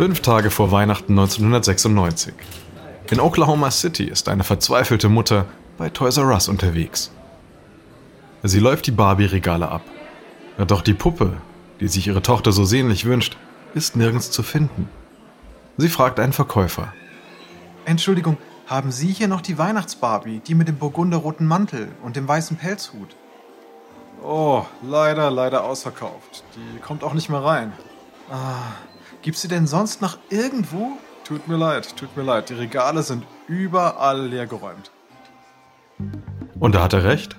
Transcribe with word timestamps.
Fünf 0.00 0.22
Tage 0.22 0.50
vor 0.50 0.72
Weihnachten 0.72 1.12
1996. 1.12 2.32
In 3.10 3.20
Oklahoma 3.20 3.70
City 3.70 4.04
ist 4.04 4.30
eine 4.30 4.44
verzweifelte 4.44 5.10
Mutter 5.10 5.44
bei 5.76 5.90
Toys 5.90 6.16
R 6.16 6.28
Us 6.28 6.48
unterwegs. 6.48 7.10
Sie 8.42 8.60
läuft 8.60 8.86
die 8.86 8.92
Barbie-Regale 8.92 9.68
ab. 9.68 9.82
Doch 10.66 10.80
die 10.80 10.94
Puppe, 10.94 11.36
die 11.80 11.88
sich 11.88 12.06
ihre 12.06 12.22
Tochter 12.22 12.50
so 12.50 12.64
sehnlich 12.64 13.04
wünscht, 13.04 13.36
ist 13.74 13.94
nirgends 13.94 14.30
zu 14.30 14.42
finden. 14.42 14.88
Sie 15.76 15.90
fragt 15.90 16.18
einen 16.18 16.32
Verkäufer. 16.32 16.94
Entschuldigung, 17.84 18.38
haben 18.66 18.92
Sie 18.92 19.12
hier 19.12 19.28
noch 19.28 19.42
die 19.42 19.58
Weihnachtsbarbie, 19.58 20.40
die 20.46 20.54
mit 20.54 20.66
dem 20.66 20.78
burgunderroten 20.78 21.46
Mantel 21.46 21.88
und 22.02 22.16
dem 22.16 22.26
weißen 22.26 22.56
Pelzhut? 22.56 23.16
Oh, 24.22 24.64
leider, 24.82 25.30
leider 25.30 25.62
ausverkauft. 25.64 26.42
Die 26.56 26.80
kommt 26.80 27.04
auch 27.04 27.12
nicht 27.12 27.28
mehr 27.28 27.44
rein. 27.44 27.74
Ah, 28.30 28.62
gibt's 29.22 29.42
sie 29.42 29.48
denn 29.48 29.66
sonst 29.66 30.00
noch 30.00 30.18
irgendwo? 30.30 30.98
Tut 31.24 31.46
mir 31.46 31.56
leid, 31.56 31.96
tut 31.96 32.16
mir 32.16 32.22
leid. 32.22 32.50
Die 32.50 32.54
Regale 32.54 33.02
sind 33.02 33.24
überall 33.46 34.26
leergeräumt. 34.26 34.90
Und 36.58 36.74
da 36.74 36.82
hat 36.82 36.92
er 36.92 37.04
recht. 37.04 37.36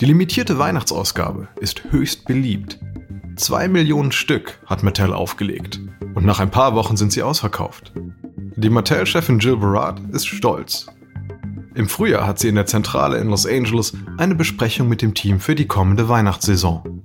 Die 0.00 0.04
limitierte 0.04 0.58
Weihnachtsausgabe 0.58 1.48
ist 1.60 1.84
höchst 1.90 2.24
beliebt. 2.26 2.78
Zwei 3.36 3.68
Millionen 3.68 4.12
Stück 4.12 4.58
hat 4.66 4.82
Mattel 4.82 5.12
aufgelegt. 5.12 5.80
Und 6.14 6.26
nach 6.26 6.40
ein 6.40 6.50
paar 6.50 6.74
Wochen 6.74 6.96
sind 6.96 7.12
sie 7.12 7.22
ausverkauft. 7.22 7.92
Die 8.56 8.70
Mattel-Chefin 8.70 9.38
Jill 9.38 9.56
Barat 9.56 10.00
ist 10.12 10.26
stolz. 10.26 10.86
Im 11.74 11.88
Frühjahr 11.88 12.26
hat 12.26 12.38
sie 12.38 12.48
in 12.48 12.56
der 12.56 12.66
Zentrale 12.66 13.18
in 13.18 13.28
Los 13.28 13.46
Angeles 13.46 13.94
eine 14.18 14.34
Besprechung 14.34 14.88
mit 14.88 15.02
dem 15.02 15.14
Team 15.14 15.40
für 15.40 15.54
die 15.54 15.66
kommende 15.66 16.08
Weihnachtssaison. 16.08 16.99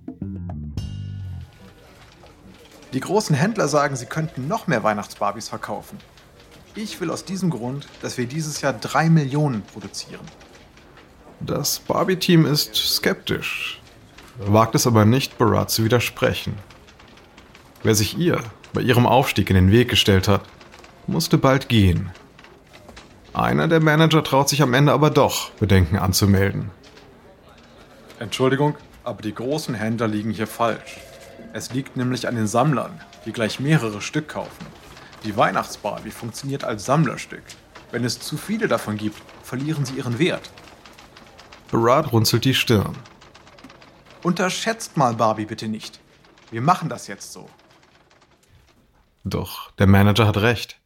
Die 2.96 3.02
großen 3.02 3.36
Händler 3.36 3.68
sagen, 3.68 3.98
sie 3.98 4.06
könnten 4.06 4.48
noch 4.48 4.68
mehr 4.68 4.82
Weihnachtsbarbies 4.82 5.50
verkaufen. 5.50 5.98
Ich 6.76 7.02
will 7.02 7.12
aus 7.12 7.26
diesem 7.26 7.50
Grund, 7.50 7.88
dass 8.02 8.18
wir 8.18 8.26
dieses 8.26 8.62
Jahr 8.62 8.72
drei 8.72 9.10
Millionen 9.10 9.64
produzieren. 9.64 10.26
Das 11.42 11.80
Barbie-Team 11.80 12.46
ist 12.46 12.74
skeptisch, 12.74 13.82
wagt 14.38 14.76
es 14.76 14.88
aber 14.88 15.04
nicht, 15.04 15.38
Barat 15.38 15.72
zu 15.72 15.84
widersprechen. 15.84 16.58
Wer 17.84 17.96
sich 17.96 18.18
ihr 18.18 18.42
bei 18.72 18.80
ihrem 18.80 19.08
Aufstieg 19.08 19.50
in 19.50 19.58
den 19.58 19.72
Weg 19.72 19.90
gestellt 19.90 20.30
hat, 20.30 20.44
musste 21.06 21.38
bald 21.38 21.68
gehen. 21.68 22.12
Einer 23.34 23.68
der 23.68 23.82
Manager 23.82 24.24
traut 24.24 24.48
sich 24.48 24.62
am 24.62 24.74
Ende 24.74 24.94
aber 24.94 25.10
doch, 25.10 25.50
Bedenken 25.52 25.98
anzumelden. 25.98 26.72
Entschuldigung, 28.20 28.78
aber 29.04 29.22
die 29.22 29.36
großen 29.36 29.76
Händler 29.76 30.08
liegen 30.08 30.32
hier 30.32 30.48
falsch. 30.48 31.02
Es 31.56 31.72
liegt 31.72 31.96
nämlich 31.96 32.28
an 32.28 32.36
den 32.36 32.48
Sammlern, 32.48 33.00
die 33.26 33.32
gleich 33.32 33.62
mehrere 33.62 34.02
Stück 34.02 34.28
kaufen. 34.28 34.66
Die 35.24 35.38
Weihnachtsbarbie 35.38 36.12
funktioniert 36.12 36.66
als 36.66 36.84
Sammlerstück. 36.84 37.44
Wenn 37.92 38.04
es 38.04 38.20
zu 38.20 38.36
viele 38.36 38.68
davon 38.68 38.98
gibt, 38.98 39.22
verlieren 39.42 39.86
sie 39.86 39.94
ihren 39.94 40.20
Wert. 40.20 40.52
Barat 41.72 42.12
runzelt 42.12 42.44
die 42.44 42.54
Stirn. 42.54 42.94
Unterschätzt 44.22 44.98
mal 44.98 45.14
Barbie 45.14 45.46
bitte 45.46 45.70
nicht. 45.70 46.02
Wir 46.52 46.62
machen 46.62 46.90
das 46.90 47.08
jetzt 47.08 47.32
so. 47.32 47.50
Doch 49.24 49.72
der 49.80 49.88
Manager 49.88 50.28
hat 50.28 50.36
recht. 50.36 50.82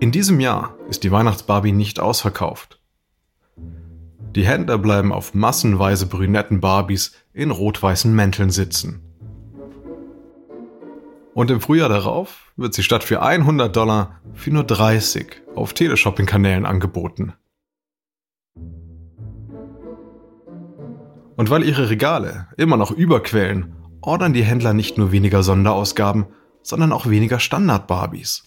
In 0.00 0.10
diesem 0.10 0.40
Jahr 0.40 0.74
ist 0.88 1.04
die 1.04 1.12
Weihnachtsbarbie 1.12 1.72
nicht 1.72 2.00
ausverkauft. 2.00 2.80
Die 4.34 4.46
Händler 4.46 4.78
bleiben 4.78 5.12
auf 5.12 5.34
massenweise 5.34 6.06
brünetten 6.06 6.62
Barbies 6.62 7.12
in 7.34 7.50
rot-weißen 7.50 8.14
Mänteln 8.14 8.48
sitzen. 8.48 9.11
Und 11.34 11.50
im 11.50 11.60
Frühjahr 11.60 11.88
darauf 11.88 12.52
wird 12.56 12.74
sie 12.74 12.82
statt 12.82 13.04
für 13.04 13.22
100 13.22 13.74
Dollar 13.74 14.20
für 14.34 14.50
nur 14.50 14.64
30 14.64 15.42
auf 15.54 15.72
Teleshopping-Kanälen 15.72 16.66
angeboten. 16.66 17.32
Und 21.36 21.50
weil 21.50 21.64
ihre 21.64 21.88
Regale 21.88 22.48
immer 22.56 22.76
noch 22.76 22.90
überquellen, 22.90 23.74
ordern 24.02 24.32
die 24.32 24.44
Händler 24.44 24.74
nicht 24.74 24.98
nur 24.98 25.12
weniger 25.12 25.42
Sonderausgaben, 25.42 26.26
sondern 26.62 26.92
auch 26.92 27.08
weniger 27.08 27.40
Standard-Barbies. 27.40 28.44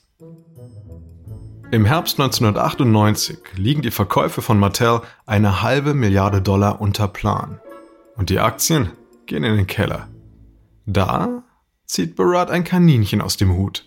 Im 1.72 1.84
Herbst 1.86 2.20
1998 2.20 3.40
liegen 3.56 3.82
die 3.82 3.92
Verkäufe 3.92 4.42
von 4.42 4.60
Mattel 4.60 5.02
eine 5.26 5.64
halbe 5.64 5.94
Milliarde 5.94 6.42
Dollar 6.42 6.80
unter 6.80 7.08
Plan. 7.08 7.60
Und 8.16 8.30
die 8.30 8.40
Aktien 8.40 8.92
gehen 9.26 9.44
in 9.44 9.58
den 9.58 9.68
Keller. 9.68 10.08
Da 10.86 11.44
zieht 11.86 12.16
Barat 12.16 12.50
ein 12.50 12.64
Kaninchen 12.64 13.22
aus 13.22 13.38
dem 13.38 13.56
Hut. 13.56 13.86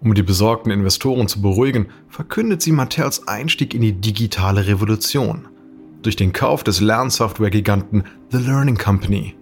Um 0.00 0.14
die 0.14 0.22
besorgten 0.22 0.70
Investoren 0.70 1.28
zu 1.28 1.40
beruhigen, 1.40 1.86
verkündet 2.08 2.60
sie 2.60 2.72
Mattels 2.72 3.26
Einstieg 3.26 3.74
in 3.74 3.80
die 3.80 3.92
digitale 3.92 4.66
Revolution 4.66 5.48
durch 6.02 6.16
den 6.16 6.34
Kauf 6.34 6.62
des 6.62 6.80
Lernsoftware-Giganten 6.80 8.04
The 8.30 8.38
Learning 8.38 8.76
Company 8.76 9.34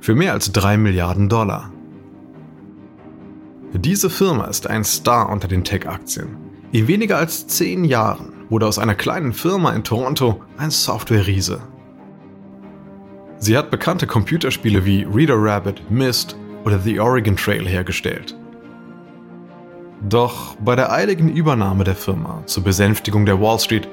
für 0.00 0.16
mehr 0.16 0.32
als 0.32 0.50
3 0.50 0.76
Milliarden 0.76 1.28
Dollar. 1.28 1.72
Diese 3.72 4.10
Firma 4.10 4.46
ist 4.46 4.66
ein 4.66 4.82
Star 4.82 5.28
unter 5.28 5.46
den 5.46 5.62
Tech-Aktien. 5.62 6.36
In 6.72 6.88
weniger 6.88 7.18
als 7.18 7.46
10 7.46 7.84
Jahren 7.84 8.32
wurde 8.48 8.66
aus 8.66 8.78
einer 8.78 8.94
kleinen 8.94 9.32
Firma 9.32 9.72
in 9.72 9.84
Toronto 9.84 10.42
ein 10.56 10.70
Software-Riese. 10.70 11.60
Sie 13.38 13.56
hat 13.56 13.70
bekannte 13.70 14.06
Computerspiele 14.06 14.84
wie 14.84 15.04
Reader 15.04 15.36
Rabbit, 15.36 15.88
Myst 15.90 16.36
oder 16.64 16.78
The 16.78 17.00
Oregon 17.00 17.36
Trail 17.36 17.66
hergestellt. 17.66 18.36
Doch 20.08 20.54
bei 20.56 20.76
der 20.76 20.92
eiligen 20.92 21.28
Übernahme 21.28 21.84
der 21.84 21.96
Firma 21.96 22.42
zur 22.46 22.62
Besänftigung 22.62 23.26
der 23.26 23.40
Wall 23.40 23.58
Street 23.58 23.88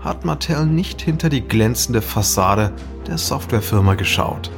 hat 0.00 0.24
Mattel 0.24 0.66
nicht 0.66 1.00
hinter 1.02 1.28
die 1.28 1.40
glänzende 1.40 2.00
Fassade 2.00 2.72
der 3.06 3.18
Softwarefirma 3.18 3.94
geschaut. 3.94 4.50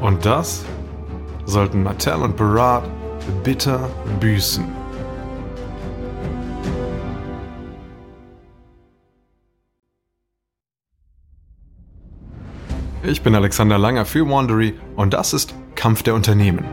Und 0.00 0.24
das 0.24 0.64
sollten 1.44 1.82
Mattel 1.82 2.22
und 2.22 2.36
Barat 2.36 2.84
bitter 3.42 3.88
büßen. 4.20 4.64
Ich 13.02 13.22
bin 13.22 13.34
Alexander 13.34 13.78
Langer 13.78 14.04
für 14.04 14.28
Wandery 14.28 14.74
und 14.94 15.14
das 15.14 15.32
ist 15.32 15.54
Kampf 15.78 16.02
der 16.02 16.16
Unternehmen. 16.16 16.64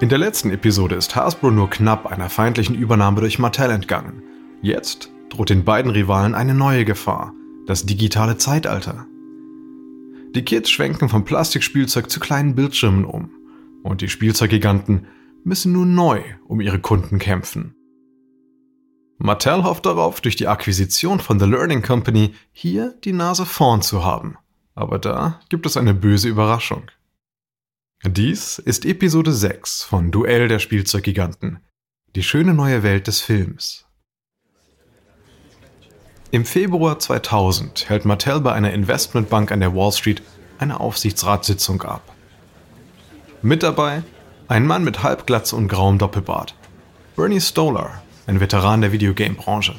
In 0.00 0.10
der 0.10 0.18
letzten 0.18 0.50
Episode 0.50 0.96
ist 0.96 1.16
Hasbro 1.16 1.50
nur 1.50 1.70
knapp 1.70 2.04
einer 2.04 2.28
feindlichen 2.28 2.74
Übernahme 2.76 3.20
durch 3.20 3.38
Mattel 3.38 3.70
entgangen. 3.70 4.22
Jetzt 4.60 5.08
droht 5.30 5.48
den 5.48 5.64
beiden 5.64 5.90
Rivalen 5.90 6.34
eine 6.34 6.52
neue 6.52 6.84
Gefahr, 6.84 7.32
das 7.66 7.86
digitale 7.86 8.36
Zeitalter. 8.36 9.06
Die 10.34 10.44
Kids 10.44 10.70
schwenken 10.70 11.08
vom 11.08 11.24
Plastikspielzeug 11.24 12.10
zu 12.10 12.20
kleinen 12.20 12.54
Bildschirmen 12.54 13.04
um 13.04 13.30
und 13.82 14.00
die 14.00 14.08
Spielzeuggiganten 14.08 15.06
müssen 15.44 15.72
nun 15.72 15.94
neu 15.94 16.22
um 16.46 16.60
ihre 16.60 16.80
Kunden 16.80 17.18
kämpfen. 17.18 17.74
Mattel 19.18 19.62
hofft 19.62 19.86
darauf, 19.86 20.20
durch 20.20 20.36
die 20.36 20.48
Akquisition 20.48 21.20
von 21.20 21.38
The 21.38 21.46
Learning 21.46 21.82
Company 21.82 22.34
hier 22.52 22.94
die 23.04 23.12
Nase 23.12 23.46
vorn 23.46 23.80
zu 23.80 24.04
haben. 24.04 24.36
Aber 24.74 24.98
da 24.98 25.40
gibt 25.48 25.66
es 25.66 25.76
eine 25.76 25.94
böse 25.94 26.28
Überraschung. 26.28 26.90
Dies 28.04 28.58
ist 28.58 28.84
Episode 28.84 29.32
6 29.32 29.84
von 29.84 30.10
Duell 30.10 30.48
der 30.48 30.58
Spielzeuggiganten. 30.58 31.60
Die 32.16 32.22
schöne 32.22 32.52
neue 32.52 32.82
Welt 32.82 33.06
des 33.06 33.20
Films. 33.20 33.83
Im 36.34 36.44
Februar 36.44 36.98
2000 36.98 37.88
hält 37.88 38.04
Mattel 38.04 38.40
bei 38.40 38.52
einer 38.52 38.72
Investmentbank 38.72 39.52
an 39.52 39.60
der 39.60 39.72
Wall 39.72 39.92
Street 39.92 40.20
eine 40.58 40.80
Aufsichtsratssitzung 40.80 41.82
ab. 41.82 42.02
Mit 43.40 43.62
dabei 43.62 44.02
ein 44.48 44.66
Mann 44.66 44.82
mit 44.82 45.04
Halbglatze 45.04 45.54
und 45.54 45.68
grauem 45.68 45.98
Doppelbart. 45.98 46.56
Bernie 47.14 47.40
Stolar, 47.40 48.02
ein 48.26 48.40
Veteran 48.40 48.80
der 48.80 48.90
Videogame-Branche. 48.90 49.76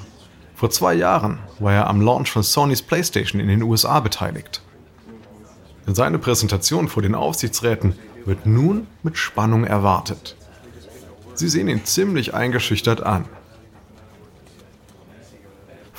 Vor 0.55 0.69
zwei 0.69 0.93
Jahren 0.93 1.39
war 1.59 1.73
er 1.73 1.87
am 1.87 1.99
Launch 1.99 2.31
von 2.31 2.41
Sonys 2.43 2.81
PlayStation 2.81 3.41
in 3.41 3.49
den 3.49 3.61
USA 3.61 3.99
beteiligt. 3.99 4.61
Seine 5.87 6.19
Präsentation 6.19 6.87
vor 6.87 7.03
den 7.03 7.15
Aufsichtsräten 7.15 7.95
wird 8.23 8.45
nun 8.45 8.87
mit 9.03 9.17
Spannung 9.17 9.65
erwartet. 9.65 10.37
Sie 11.33 11.49
sehen 11.49 11.67
ihn 11.67 11.83
ziemlich 11.83 12.33
eingeschüchtert 12.33 13.03
an. 13.03 13.25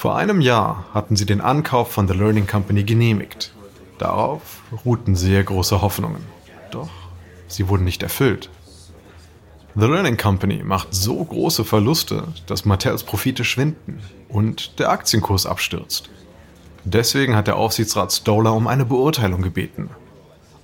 Vor 0.06 0.14
einem 0.14 0.40
Jahr 0.40 0.84
hatten 0.94 1.16
sie 1.16 1.26
den 1.26 1.40
Ankauf 1.40 1.90
von 1.90 2.06
The 2.06 2.14
Learning 2.14 2.46
Company 2.46 2.84
genehmigt. 2.84 3.52
Darauf 3.98 4.62
ruhten 4.84 5.16
sehr 5.16 5.42
große 5.42 5.82
Hoffnungen. 5.82 6.22
Doch 6.70 6.90
sie 7.48 7.68
wurden 7.68 7.82
nicht 7.82 8.04
erfüllt. 8.04 8.48
The 9.74 9.86
Learning 9.86 10.16
Company 10.16 10.62
macht 10.62 10.94
so 10.94 11.24
große 11.24 11.64
Verluste, 11.64 12.22
dass 12.46 12.64
Mattels 12.64 13.02
Profite 13.02 13.42
schwinden 13.42 13.98
und 14.28 14.78
der 14.78 14.90
Aktienkurs 14.90 15.44
abstürzt. 15.44 16.08
Deswegen 16.84 17.34
hat 17.34 17.48
der 17.48 17.56
Aufsichtsrat 17.56 18.12
Stoller 18.12 18.52
um 18.52 18.68
eine 18.68 18.84
Beurteilung 18.84 19.42
gebeten. 19.42 19.90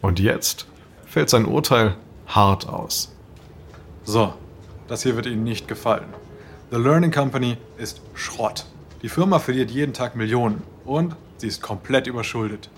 Und 0.02 0.20
jetzt 0.20 0.68
fällt 1.04 1.30
sein 1.30 1.46
Urteil 1.46 1.96
hart 2.28 2.68
aus. 2.68 3.12
So, 4.04 4.34
das 4.86 5.02
hier 5.02 5.16
wird 5.16 5.26
Ihnen 5.26 5.42
nicht 5.42 5.66
gefallen. 5.66 6.14
The 6.70 6.76
Learning 6.76 7.10
Company 7.10 7.56
ist 7.76 8.02
Schrott. 8.14 8.66
Die 9.02 9.08
Firma 9.08 9.40
verliert 9.40 9.72
jeden 9.72 9.92
Tag 9.92 10.14
Millionen 10.14 10.62
und 10.84 11.16
sie 11.36 11.48
ist 11.48 11.60
komplett 11.60 12.06
überschuldet. 12.06 12.70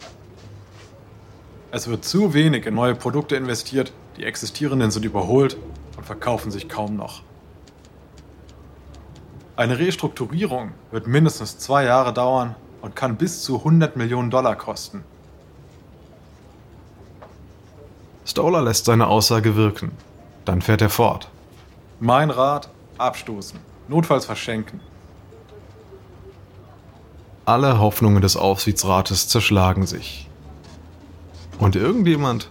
Es 1.71 1.87
wird 1.87 2.05
zu 2.05 2.33
wenig 2.33 2.65
in 2.65 2.75
neue 2.75 2.95
Produkte 2.95 3.37
investiert, 3.37 3.93
die 4.17 4.25
existierenden 4.25 4.91
sind 4.91 5.05
überholt 5.05 5.59
und 5.99 6.07
verkaufen 6.07 6.51
sich 6.51 6.69
kaum 6.69 6.97
noch. 6.97 7.23
Eine 9.57 9.79
Restrukturierung 9.79 10.73
wird 10.91 11.07
mindestens 11.07 11.59
zwei 11.59 11.85
Jahre 11.85 12.15
dauern 12.15 12.57
und 12.81 12.97
kann 12.97 13.17
bis 13.17 13.43
zu 13.43 13.59
100 13.59 13.97
Millionen 13.97 14.31
Dollar 14.31 14.57
kosten. 14.57 15.05
Stoller 18.25 18.63
lässt 18.63 18.87
seine 18.87 19.09
Aussage 19.09 19.57
wirken. 19.57 19.93
Dann 20.47 20.63
fährt 20.63 20.81
er 20.81 20.91
fort. 20.91 21.29
Mein 22.01 22.31
Rat, 22.31 22.71
abstoßen. 22.97 23.59
Notfalls 23.89 24.25
verschenken. 24.25 24.81
Alle 27.47 27.79
Hoffnungen 27.79 28.23
des 28.23 28.37
Aufsichtsrates 28.37 29.29
zerschlagen 29.29 29.87
sich. 29.87 30.29
Und 31.59 31.77
irgendjemand 31.77 32.49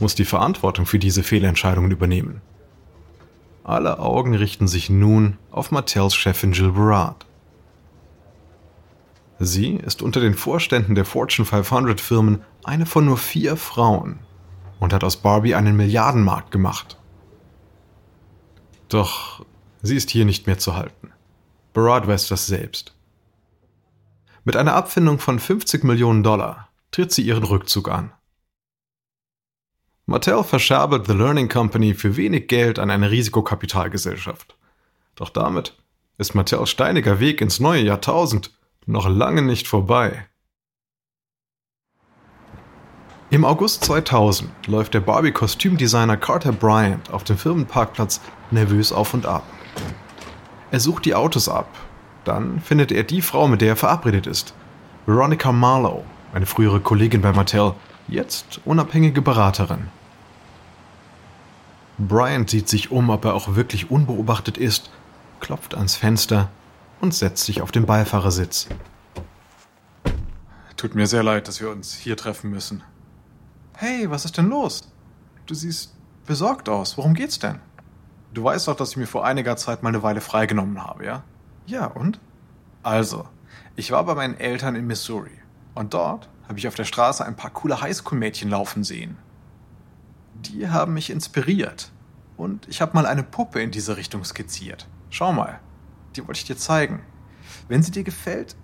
muss 0.00 0.16
die 0.16 0.24
Verantwortung 0.24 0.86
für 0.86 0.98
diese 0.98 1.22
Fehlentscheidungen 1.22 1.92
übernehmen. 1.92 2.42
Alle 3.62 4.00
Augen 4.00 4.34
richten 4.34 4.66
sich 4.66 4.90
nun 4.90 5.38
auf 5.52 5.70
Mattels 5.70 6.14
Chefin 6.14 6.52
Jill 6.52 6.72
Barad. 6.72 7.24
Sie 9.38 9.76
ist 9.76 10.02
unter 10.02 10.20
den 10.20 10.34
Vorständen 10.34 10.94
der 10.94 11.04
Fortune 11.04 11.46
500 11.46 12.00
Firmen 12.00 12.42
eine 12.64 12.86
von 12.86 13.04
nur 13.04 13.18
vier 13.18 13.56
Frauen 13.56 14.18
und 14.80 14.92
hat 14.92 15.04
aus 15.04 15.16
Barbie 15.16 15.54
einen 15.54 15.76
Milliardenmarkt 15.76 16.50
gemacht. 16.50 16.98
Doch 18.88 19.44
sie 19.82 19.96
ist 19.96 20.10
hier 20.10 20.24
nicht 20.24 20.46
mehr 20.46 20.58
zu 20.58 20.74
halten. 20.74 21.12
Barad 21.72 22.06
weiß 22.06 22.28
das 22.28 22.46
selbst. 22.46 22.94
Mit 24.44 24.56
einer 24.56 24.74
Abfindung 24.74 25.18
von 25.18 25.38
50 25.38 25.84
Millionen 25.84 26.22
Dollar 26.22 26.68
tritt 26.90 27.12
sie 27.12 27.22
ihren 27.22 27.44
Rückzug 27.44 27.88
an. 27.88 28.12
Mattel 30.06 30.44
verscherbelt 30.44 31.06
The 31.06 31.14
Learning 31.14 31.48
Company 31.48 31.94
für 31.94 32.16
wenig 32.16 32.46
Geld 32.46 32.78
an 32.78 32.90
eine 32.90 33.10
Risikokapitalgesellschaft. 33.10 34.54
Doch 35.14 35.30
damit 35.30 35.74
ist 36.18 36.34
Mattels 36.34 36.68
steiniger 36.68 37.20
Weg 37.20 37.40
ins 37.40 37.58
neue 37.58 37.82
Jahrtausend 37.82 38.50
noch 38.84 39.08
lange 39.08 39.40
nicht 39.40 39.66
vorbei. 39.66 40.26
Im 43.30 43.46
August 43.46 43.82
2000 43.84 44.66
läuft 44.66 44.92
der 44.92 45.00
Barbie-Kostümdesigner 45.00 46.18
Carter 46.18 46.52
Bryant 46.52 47.10
auf 47.10 47.24
dem 47.24 47.38
Firmenparkplatz 47.38 48.20
nervös 48.50 48.92
auf 48.92 49.14
und 49.14 49.24
ab. 49.24 49.42
Er 50.70 50.80
sucht 50.80 51.06
die 51.06 51.14
Autos 51.14 51.48
ab. 51.48 51.66
Dann 52.24 52.60
findet 52.60 52.90
er 52.90 53.04
die 53.04 53.22
Frau, 53.22 53.48
mit 53.48 53.60
der 53.60 53.70
er 53.70 53.76
verabredet 53.76 54.26
ist. 54.26 54.54
Veronica 55.06 55.52
Marlowe, 55.52 56.04
eine 56.32 56.46
frühere 56.46 56.80
Kollegin 56.80 57.20
bei 57.20 57.32
Mattel, 57.32 57.74
jetzt 58.08 58.60
unabhängige 58.64 59.22
Beraterin. 59.22 59.88
Bryant 61.98 62.50
sieht 62.50 62.68
sich 62.68 62.90
um, 62.90 63.10
ob 63.10 63.24
er 63.24 63.34
auch 63.34 63.54
wirklich 63.54 63.90
unbeobachtet 63.90 64.58
ist, 64.58 64.90
klopft 65.40 65.74
ans 65.74 65.96
Fenster 65.96 66.48
und 67.00 67.14
setzt 67.14 67.44
sich 67.44 67.60
auf 67.60 67.70
den 67.70 67.86
Beifahrersitz. 67.86 68.68
Tut 70.76 70.94
mir 70.94 71.06
sehr 71.06 71.22
leid, 71.22 71.46
dass 71.46 71.60
wir 71.60 71.70
uns 71.70 71.94
hier 71.94 72.16
treffen 72.16 72.50
müssen. 72.50 72.82
Hey, 73.76 74.10
was 74.10 74.24
ist 74.24 74.36
denn 74.38 74.48
los? 74.48 74.90
Du 75.46 75.54
siehst 75.54 75.94
besorgt 76.26 76.68
aus. 76.68 76.96
Worum 76.96 77.14
geht's 77.14 77.38
denn? 77.38 77.60
Du 78.32 78.42
weißt 78.42 78.66
doch, 78.66 78.76
dass 78.76 78.90
ich 78.90 78.96
mir 78.96 79.06
vor 79.06 79.24
einiger 79.24 79.56
Zeit 79.56 79.82
mal 79.82 79.90
eine 79.90 80.02
Weile 80.02 80.20
freigenommen 80.20 80.82
habe, 80.82 81.04
ja? 81.04 81.22
Ja, 81.66 81.86
und? 81.86 82.20
Also, 82.82 83.26
ich 83.76 83.90
war 83.90 84.04
bei 84.04 84.14
meinen 84.14 84.38
Eltern 84.38 84.74
in 84.74 84.86
Missouri. 84.86 85.38
Und 85.74 85.94
dort 85.94 86.28
habe 86.48 86.58
ich 86.58 86.68
auf 86.68 86.74
der 86.74 86.84
Straße 86.84 87.24
ein 87.24 87.36
paar 87.36 87.50
coole 87.50 87.80
Highschool-Mädchen 87.80 88.50
laufen 88.50 88.84
sehen. 88.84 89.16
Die 90.34 90.68
haben 90.68 90.94
mich 90.94 91.10
inspiriert. 91.10 91.90
Und 92.36 92.68
ich 92.68 92.80
habe 92.80 92.94
mal 92.94 93.06
eine 93.06 93.22
Puppe 93.22 93.62
in 93.62 93.70
diese 93.70 93.96
Richtung 93.96 94.24
skizziert. 94.24 94.88
Schau 95.10 95.32
mal, 95.32 95.60
die 96.16 96.26
wollte 96.26 96.38
ich 96.38 96.46
dir 96.46 96.56
zeigen. 96.56 97.02
Wenn 97.68 97.82
sie 97.82 97.92
dir 97.92 98.04
gefällt, 98.04 98.56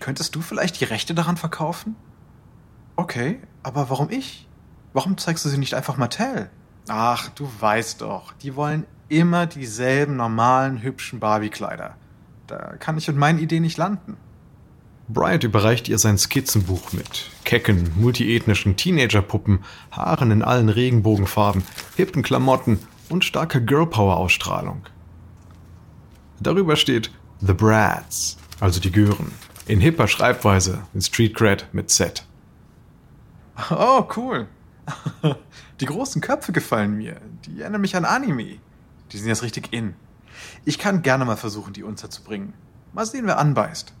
könntest 0.00 0.34
du 0.34 0.40
vielleicht 0.40 0.80
die 0.80 0.84
Rechte 0.84 1.14
daran 1.14 1.36
verkaufen? 1.36 1.96
Okay, 2.96 3.40
aber 3.62 3.90
warum 3.90 4.10
ich? 4.10 4.48
Warum 4.92 5.18
zeigst 5.18 5.44
du 5.44 5.48
sie 5.48 5.58
nicht 5.58 5.74
einfach 5.74 5.96
Mattel? 5.96 6.50
Ach, 6.88 7.28
du 7.30 7.48
weißt 7.60 8.00
doch, 8.00 8.32
die 8.34 8.56
wollen 8.56 8.86
immer 9.08 9.46
dieselben 9.46 10.16
normalen, 10.16 10.82
hübschen 10.82 11.20
Barbie-Kleider. 11.20 11.96
Da 12.46 12.76
kann 12.78 12.98
ich 12.98 13.08
mit 13.08 13.16
meinen 13.16 13.38
Ideen 13.38 13.62
nicht 13.62 13.78
landen. 13.78 14.16
Bryant 15.08 15.44
überreicht 15.44 15.88
ihr 15.88 15.98
sein 15.98 16.16
Skizzenbuch 16.16 16.92
mit 16.92 17.30
kecken, 17.44 17.90
multiethnischen 17.96 18.76
Teenagerpuppen, 18.76 19.64
Haaren 19.90 20.30
in 20.30 20.42
allen 20.42 20.70
Regenbogenfarben, 20.70 21.62
hippen 21.96 22.22
Klamotten 22.22 22.78
und 23.10 23.24
starker 23.24 23.60
Girlpower-Ausstrahlung. 23.60 24.86
Darüber 26.40 26.76
steht 26.76 27.10
The 27.40 27.52
Brads, 27.52 28.38
also 28.60 28.80
die 28.80 28.92
Gören, 28.92 29.32
in 29.66 29.80
hipper 29.80 30.08
Schreibweise, 30.08 30.82
in 30.94 31.02
Street 31.02 31.34
Cred 31.34 31.68
mit 31.72 31.90
Z. 31.90 32.24
Oh, 33.70 34.04
cool. 34.16 34.48
Die 35.80 35.86
großen 35.86 36.20
Köpfe 36.20 36.52
gefallen 36.52 36.96
mir. 36.96 37.20
Die 37.46 37.60
erinnern 37.60 37.80
mich 37.80 37.96
an 37.96 38.04
Anime. 38.04 38.58
Die 39.12 39.18
sind 39.18 39.28
jetzt 39.28 39.42
richtig 39.42 39.72
in. 39.72 39.94
Ich 40.64 40.78
kann 40.78 41.02
gerne 41.02 41.24
mal 41.24 41.36
versuchen, 41.36 41.72
die 41.72 41.82
unterzubringen. 41.82 42.54
Mal 42.92 43.06
sehen, 43.06 43.26
wer 43.26 43.38
anbeißt. 43.38 43.92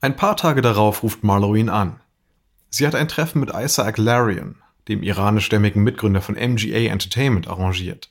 Ein 0.00 0.16
paar 0.16 0.36
Tage 0.36 0.62
darauf 0.62 1.02
ruft 1.02 1.22
Marlowe 1.22 1.58
ihn 1.58 1.68
an. 1.68 2.00
Sie 2.70 2.86
hat 2.86 2.94
ein 2.94 3.08
Treffen 3.08 3.40
mit 3.40 3.50
Isaac 3.54 3.98
Larian, 3.98 4.56
dem 4.88 5.02
iranischstämmigen 5.02 5.82
Mitgründer 5.82 6.20
von 6.20 6.34
MGA 6.34 6.90
Entertainment, 6.90 7.46
arrangiert. 7.48 8.10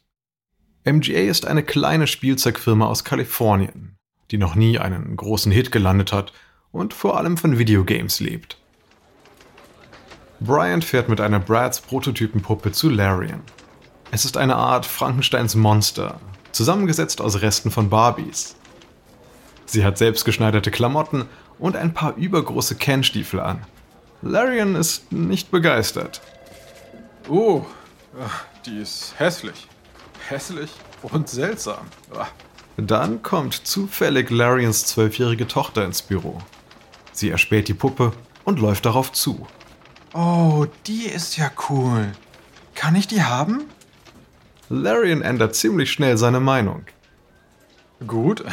MGA 0.85 1.29
ist 1.29 1.45
eine 1.45 1.63
kleine 1.63 2.07
Spielzeugfirma 2.07 2.87
aus 2.87 3.03
Kalifornien, 3.03 3.97
die 4.31 4.37
noch 4.37 4.55
nie 4.55 4.79
einen 4.79 5.15
großen 5.15 5.51
Hit 5.51 5.71
gelandet 5.71 6.11
hat 6.13 6.31
und 6.71 6.93
vor 6.93 7.17
allem 7.17 7.37
von 7.37 7.59
Videogames 7.59 8.19
lebt. 8.19 8.57
Bryant 10.39 10.83
fährt 10.83 11.07
mit 11.07 11.21
einer 11.21 11.39
Brads 11.39 11.81
Prototypenpuppe 11.81 12.71
zu 12.71 12.89
Larian. 12.89 13.43
Es 14.13 14.25
ist 14.25 14.35
eine 14.35 14.57
Art 14.57 14.85
Frankensteins 14.85 15.55
Monster, 15.55 16.19
zusammengesetzt 16.51 17.21
aus 17.21 17.41
Resten 17.41 17.71
von 17.71 17.89
Barbies. 17.89 18.55
Sie 19.65 19.85
hat 19.85 19.97
selbstgeschneiderte 19.97 20.69
Klamotten 20.69 21.29
und 21.59 21.77
ein 21.77 21.93
paar 21.93 22.17
übergroße 22.17 22.75
Ken-Stiefel 22.75 23.39
an. 23.39 23.65
Larian 24.21 24.75
ist 24.75 25.13
nicht 25.13 25.49
begeistert. 25.49 26.21
Oh, 27.29 27.65
die 28.65 28.79
ist 28.79 29.13
hässlich. 29.17 29.67
Hässlich 30.27 30.71
und 31.03 31.29
seltsam. 31.29 31.85
Dann 32.75 33.23
kommt 33.23 33.65
zufällig 33.65 34.29
Larians 34.29 34.85
zwölfjährige 34.87 35.47
Tochter 35.47 35.85
ins 35.85 36.01
Büro. 36.01 36.37
Sie 37.13 37.29
erspäht 37.29 37.69
die 37.69 37.73
Puppe 37.73 38.11
und 38.43 38.59
läuft 38.59 38.85
darauf 38.85 39.13
zu. 39.13 39.47
Oh, 40.13 40.65
die 40.85 41.05
ist 41.05 41.37
ja 41.37 41.49
cool. 41.69 42.11
Kann 42.75 42.95
ich 42.95 43.07
die 43.07 43.23
haben? 43.23 43.63
Larian 44.71 45.21
ändert 45.21 45.53
ziemlich 45.53 45.91
schnell 45.91 46.15
seine 46.17 46.39
Meinung. 46.39 46.85
Gut, 48.07 48.45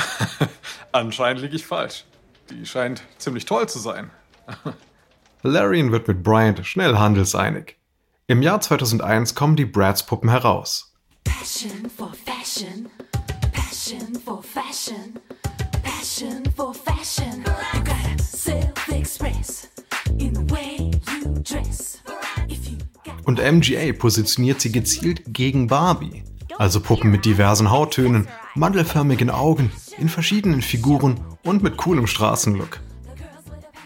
anscheinend 0.92 1.42
liege 1.42 1.54
ich 1.54 1.64
falsch. 1.64 2.04
Die 2.50 2.66
scheint 2.66 3.04
ziemlich 3.18 3.44
toll 3.44 3.68
zu 3.68 3.78
sein. 3.78 4.10
Larian 5.42 5.92
wird 5.92 6.08
mit 6.08 6.25
Bryant 6.25 6.66
schnell 6.66 6.96
handelseinig. 6.96 7.76
Im 8.26 8.42
Jahr 8.42 8.60
2001 8.60 9.37
kommen 9.37 9.54
die 9.54 9.64
Bratz-Puppen 9.64 10.28
heraus. 10.28 10.92
Passion 11.22 11.88
for 11.96 12.12
fashion, 12.26 12.90
passion 13.52 14.16
for 14.16 14.42
fashion, 14.42 15.20
passion 15.84 16.42
for 16.56 16.75
fashion. 16.75 17.48
Und 23.28 23.40
MGA 23.40 23.92
positioniert 23.92 24.58
sie 24.58 24.73
gezielt 24.73 25.20
gegen 25.26 25.66
Barbie, 25.66 26.25
also 26.56 26.80
Puppen 26.80 27.11
mit 27.11 27.26
diversen 27.26 27.70
Hauttönen, 27.70 28.26
mandelförmigen 28.54 29.28
Augen, 29.28 29.70
in 29.99 30.08
verschiedenen 30.08 30.62
Figuren 30.62 31.20
und 31.44 31.62
mit 31.62 31.76
coolem 31.76 32.06
Straßenlook. 32.06 32.80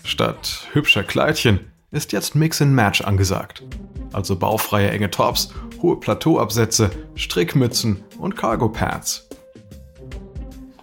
Statt 0.04 0.68
hübscher 0.72 1.02
Kleidchen 1.02 1.58
ist 1.90 2.12
jetzt 2.12 2.37
Mix 2.37 2.62
and 2.62 2.72
Match 2.72 3.00
angesagt. 3.00 3.64
also 4.12 4.37
baufreie 4.37 4.90
enge 4.90 5.11
Tops, 5.11 5.52
hohe 5.80 5.96
Plateauabsätze, 5.99 6.90
Strickmützen 7.16 8.04
und 8.18 8.37
Cargo 8.37 8.68
Pads. 8.68 9.28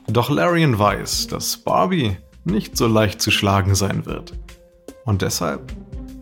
Doch 0.07 0.29
Larian 0.29 0.77
weiß, 0.77 1.27
dass 1.27 1.55
Barbie 1.55 2.17
nicht 2.43 2.75
so 2.75 2.87
leicht 2.87 3.21
zu 3.21 3.31
schlagen 3.31 3.73
sein 3.73 4.05
wird. 4.05 4.33
Und 5.05 5.21
deshalb 5.21 5.71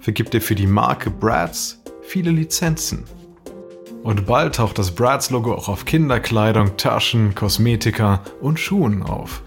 vergibt 0.02 0.36
er 0.36 0.42
für 0.42 0.56
die 0.56 0.68
Marke 0.68 1.10
Bratz 1.10 1.80
viele 2.08 2.32
Lizenzen. 2.32 3.04
Und 4.02 4.26
bald 4.26 4.56
taucht 4.56 4.80
das 4.80 4.96
Bratz-Logo 4.96 5.54
auch 5.54 5.68
auf 5.68 5.84
Kinderkleidung, 5.84 6.78
Taschen, 6.78 7.36
Kosmetika 7.36 8.24
und 8.40 8.60
Schuhen 8.60 9.04
auf. 9.04 9.42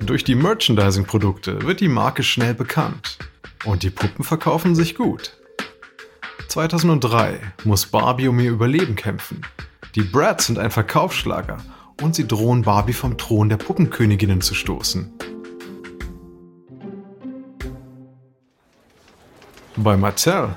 Durch 0.00 0.22
die 0.22 0.36
Merchandising-Produkte 0.36 1.62
wird 1.62 1.80
die 1.80 1.88
Marke 1.88 2.22
schnell 2.22 2.54
bekannt 2.54 3.18
und 3.64 3.82
die 3.82 3.90
Puppen 3.90 4.24
verkaufen 4.24 4.76
sich 4.76 4.94
gut. 4.94 5.36
2003 6.48 7.40
muss 7.64 7.86
Barbie 7.86 8.28
um 8.28 8.38
ihr 8.38 8.50
Überleben 8.50 8.94
kämpfen. 8.94 9.40
Die 9.96 10.02
Bratz 10.02 10.46
sind 10.46 10.58
ein 10.58 10.70
Verkaufsschlager 10.70 11.58
und 12.00 12.14
sie 12.14 12.28
drohen 12.28 12.62
Barbie 12.62 12.92
vom 12.92 13.18
Thron 13.18 13.48
der 13.48 13.56
Puppenköniginnen 13.56 14.40
zu 14.40 14.54
stoßen. 14.54 15.12
Bei 19.76 19.96
Mattel 19.96 20.54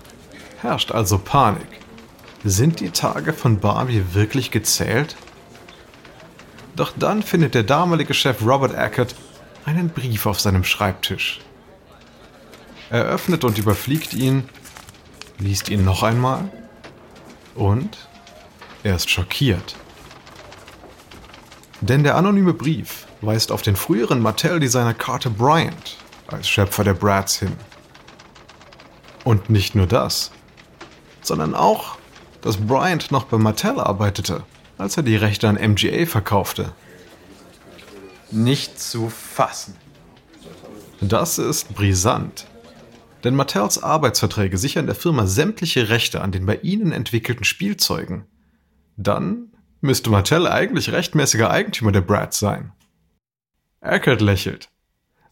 herrscht 0.65 0.91
also 0.91 1.19
Panik. 1.19 1.67
Sind 2.43 2.79
die 2.79 2.89
Tage 2.89 3.33
von 3.33 3.59
Barbie 3.59 4.03
wirklich 4.13 4.49
gezählt? 4.49 5.15
Doch 6.75 6.91
dann 6.97 7.21
findet 7.21 7.53
der 7.53 7.63
damalige 7.63 8.13
Chef 8.13 8.41
Robert 8.41 8.73
Eckert 8.73 9.15
einen 9.65 9.89
Brief 9.89 10.25
auf 10.25 10.39
seinem 10.39 10.63
Schreibtisch. 10.63 11.39
Er 12.89 13.03
öffnet 13.03 13.43
und 13.43 13.57
überfliegt 13.57 14.13
ihn, 14.13 14.49
liest 15.37 15.69
ihn 15.69 15.85
noch 15.85 16.03
einmal 16.03 16.51
und 17.55 18.07
er 18.83 18.95
ist 18.95 19.09
schockiert. 19.09 19.75
Denn 21.81 22.03
der 22.03 22.15
anonyme 22.15 22.53
Brief 22.53 23.05
weist 23.21 23.51
auf 23.51 23.61
den 23.61 23.75
früheren 23.75 24.19
Mattel-Designer 24.19 24.93
Carter 24.93 25.29
Bryant 25.29 25.97
als 26.27 26.49
Schöpfer 26.49 26.83
der 26.83 26.93
Bratz 26.95 27.37
hin. 27.37 27.53
Und 29.23 29.49
nicht 29.49 29.75
nur 29.75 29.87
das, 29.87 30.31
sondern 31.27 31.55
auch, 31.55 31.97
dass 32.41 32.57
Bryant 32.57 33.11
noch 33.11 33.25
bei 33.25 33.37
Mattel 33.37 33.79
arbeitete, 33.79 34.43
als 34.77 34.97
er 34.97 35.03
die 35.03 35.15
Rechte 35.15 35.47
an 35.47 35.55
MGA 35.55 36.05
verkaufte. 36.05 36.73
Nicht 38.31 38.79
zu 38.79 39.09
fassen. 39.09 39.75
Das 41.01 41.37
ist 41.37 41.75
brisant. 41.75 42.47
Denn 43.23 43.35
Mattels 43.35 43.81
Arbeitsverträge 43.81 44.57
sichern 44.57 44.85
der 44.85 44.95
Firma 44.95 45.25
sämtliche 45.25 45.89
Rechte 45.89 46.21
an 46.21 46.31
den 46.31 46.45
bei 46.45 46.57
ihnen 46.57 46.91
entwickelten 46.91 47.43
Spielzeugen. 47.43 48.25
Dann 48.97 49.51
müsste 49.81 50.09
Mattel 50.09 50.47
eigentlich 50.47 50.91
rechtmäßiger 50.91 51.49
Eigentümer 51.49 51.91
der 51.91 52.01
Bratz 52.01 52.39
sein. 52.39 52.71
Eckert 53.81 54.21
lächelt. 54.21 54.69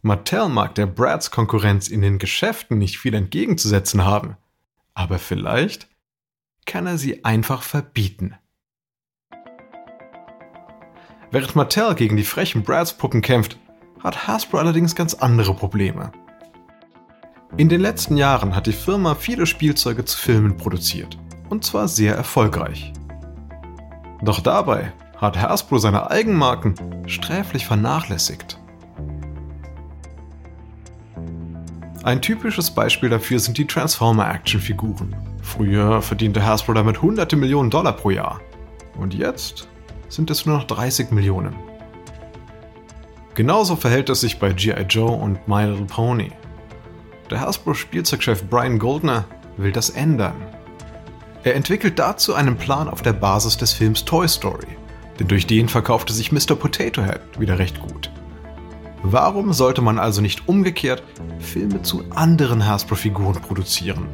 Mattel 0.01 0.49
mag 0.49 0.75
der 0.75 0.85
Bratz 0.85 1.31
Konkurrenz 1.31 1.87
in 1.87 2.01
den 2.01 2.17
Geschäften 2.17 2.77
nicht 2.77 2.97
viel 2.97 3.13
entgegenzusetzen 3.13 4.03
haben, 4.03 4.37
aber 4.93 5.19
vielleicht 5.19 5.87
kann 6.65 6.87
er 6.87 6.97
sie 6.97 7.25
einfach 7.25 7.63
verbieten. 7.63 8.35
Während 11.31 11.55
Mattel 11.55 11.95
gegen 11.95 12.15
die 12.15 12.23
frechen 12.23 12.63
Bratz-Puppen 12.63 13.21
kämpft, 13.21 13.57
hat 14.03 14.27
Hasbro 14.27 14.57
allerdings 14.59 14.95
ganz 14.95 15.13
andere 15.15 15.55
Probleme. 15.55 16.11
In 17.57 17.69
den 17.69 17.81
letzten 17.81 18.17
Jahren 18.17 18.55
hat 18.55 18.67
die 18.67 18.73
Firma 18.73 19.15
viele 19.15 19.45
Spielzeuge 19.45 20.05
zu 20.05 20.17
Filmen 20.17 20.57
produziert, 20.57 21.17
und 21.49 21.63
zwar 21.63 21.87
sehr 21.87 22.15
erfolgreich. 22.15 22.93
Doch 24.21 24.39
dabei 24.41 24.93
hat 25.17 25.41
Hasbro 25.41 25.77
seine 25.77 26.09
Eigenmarken 26.11 26.75
sträflich 27.07 27.65
vernachlässigt. 27.65 28.59
Ein 32.03 32.21
typisches 32.21 32.69
Beispiel 32.69 33.09
dafür 33.09 33.39
sind 33.39 33.57
die 33.57 33.65
Transformer-Action-Figuren. 33.65 35.15
Früher 35.41 36.01
verdiente 36.01 36.45
Hasbro 36.45 36.73
damit 36.73 37.01
hunderte 37.01 37.37
Millionen 37.37 37.69
Dollar 37.69 37.93
pro 37.93 38.09
Jahr. 38.09 38.41
Und 38.97 39.13
jetzt 39.13 39.69
sind 40.09 40.29
es 40.29 40.45
nur 40.45 40.57
noch 40.57 40.65
30 40.65 41.11
Millionen. 41.11 41.55
Genauso 43.35 43.77
verhält 43.77 44.09
es 44.09 44.19
sich 44.19 44.37
bei 44.37 44.51
G.I. 44.51 44.81
Joe 44.81 45.11
und 45.11 45.47
My 45.47 45.63
Little 45.63 45.85
Pony. 45.85 46.33
Der 47.29 47.39
Hasbro-Spielzeugchef 47.39 48.49
Brian 48.49 48.79
Goldner 48.79 49.23
will 49.55 49.71
das 49.71 49.89
ändern. 49.89 50.35
Er 51.45 51.55
entwickelt 51.55 51.99
dazu 51.99 52.33
einen 52.33 52.57
Plan 52.57 52.89
auf 52.89 53.01
der 53.01 53.13
Basis 53.13 53.55
des 53.55 53.71
Films 53.71 54.03
Toy 54.03 54.27
Story, 54.27 54.67
denn 55.19 55.29
durch 55.29 55.47
den 55.47 55.69
verkaufte 55.69 56.11
sich 56.11 56.33
Mr. 56.33 56.55
Potato 56.55 57.01
Head 57.01 57.21
wieder 57.39 57.57
recht 57.59 57.79
gut. 57.79 58.11
Warum 59.05 59.51
sollte 59.51 59.81
man 59.81 59.99
also 59.99 60.21
nicht 60.21 60.47
umgekehrt 60.47 61.03
Filme 61.39 61.81
zu 61.81 62.05
anderen 62.11 62.65
Hasbro-Figuren 62.65 63.41
produzieren? 63.41 64.07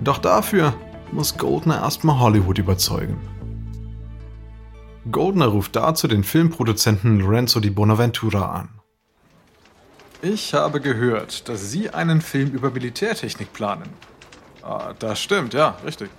Doch 0.00 0.18
dafür 0.18 0.74
muss 1.10 1.36
Goldner 1.36 1.80
erstmal 1.82 2.20
Hollywood 2.20 2.58
überzeugen. 2.58 3.18
Goldner 5.10 5.46
ruft 5.46 5.74
dazu 5.74 6.06
den 6.06 6.22
Filmproduzenten 6.22 7.18
Lorenzo 7.18 7.58
di 7.58 7.70
Bonaventura 7.70 8.52
an. 8.52 8.68
Ich 10.22 10.54
habe 10.54 10.80
gehört, 10.80 11.48
dass 11.48 11.70
Sie 11.70 11.90
einen 11.90 12.20
Film 12.20 12.50
über 12.52 12.70
Militärtechnik 12.70 13.52
planen. 13.52 13.88
Ah, 14.62 14.92
das 14.98 15.20
stimmt, 15.20 15.52
ja, 15.52 15.76
richtig. 15.84 16.10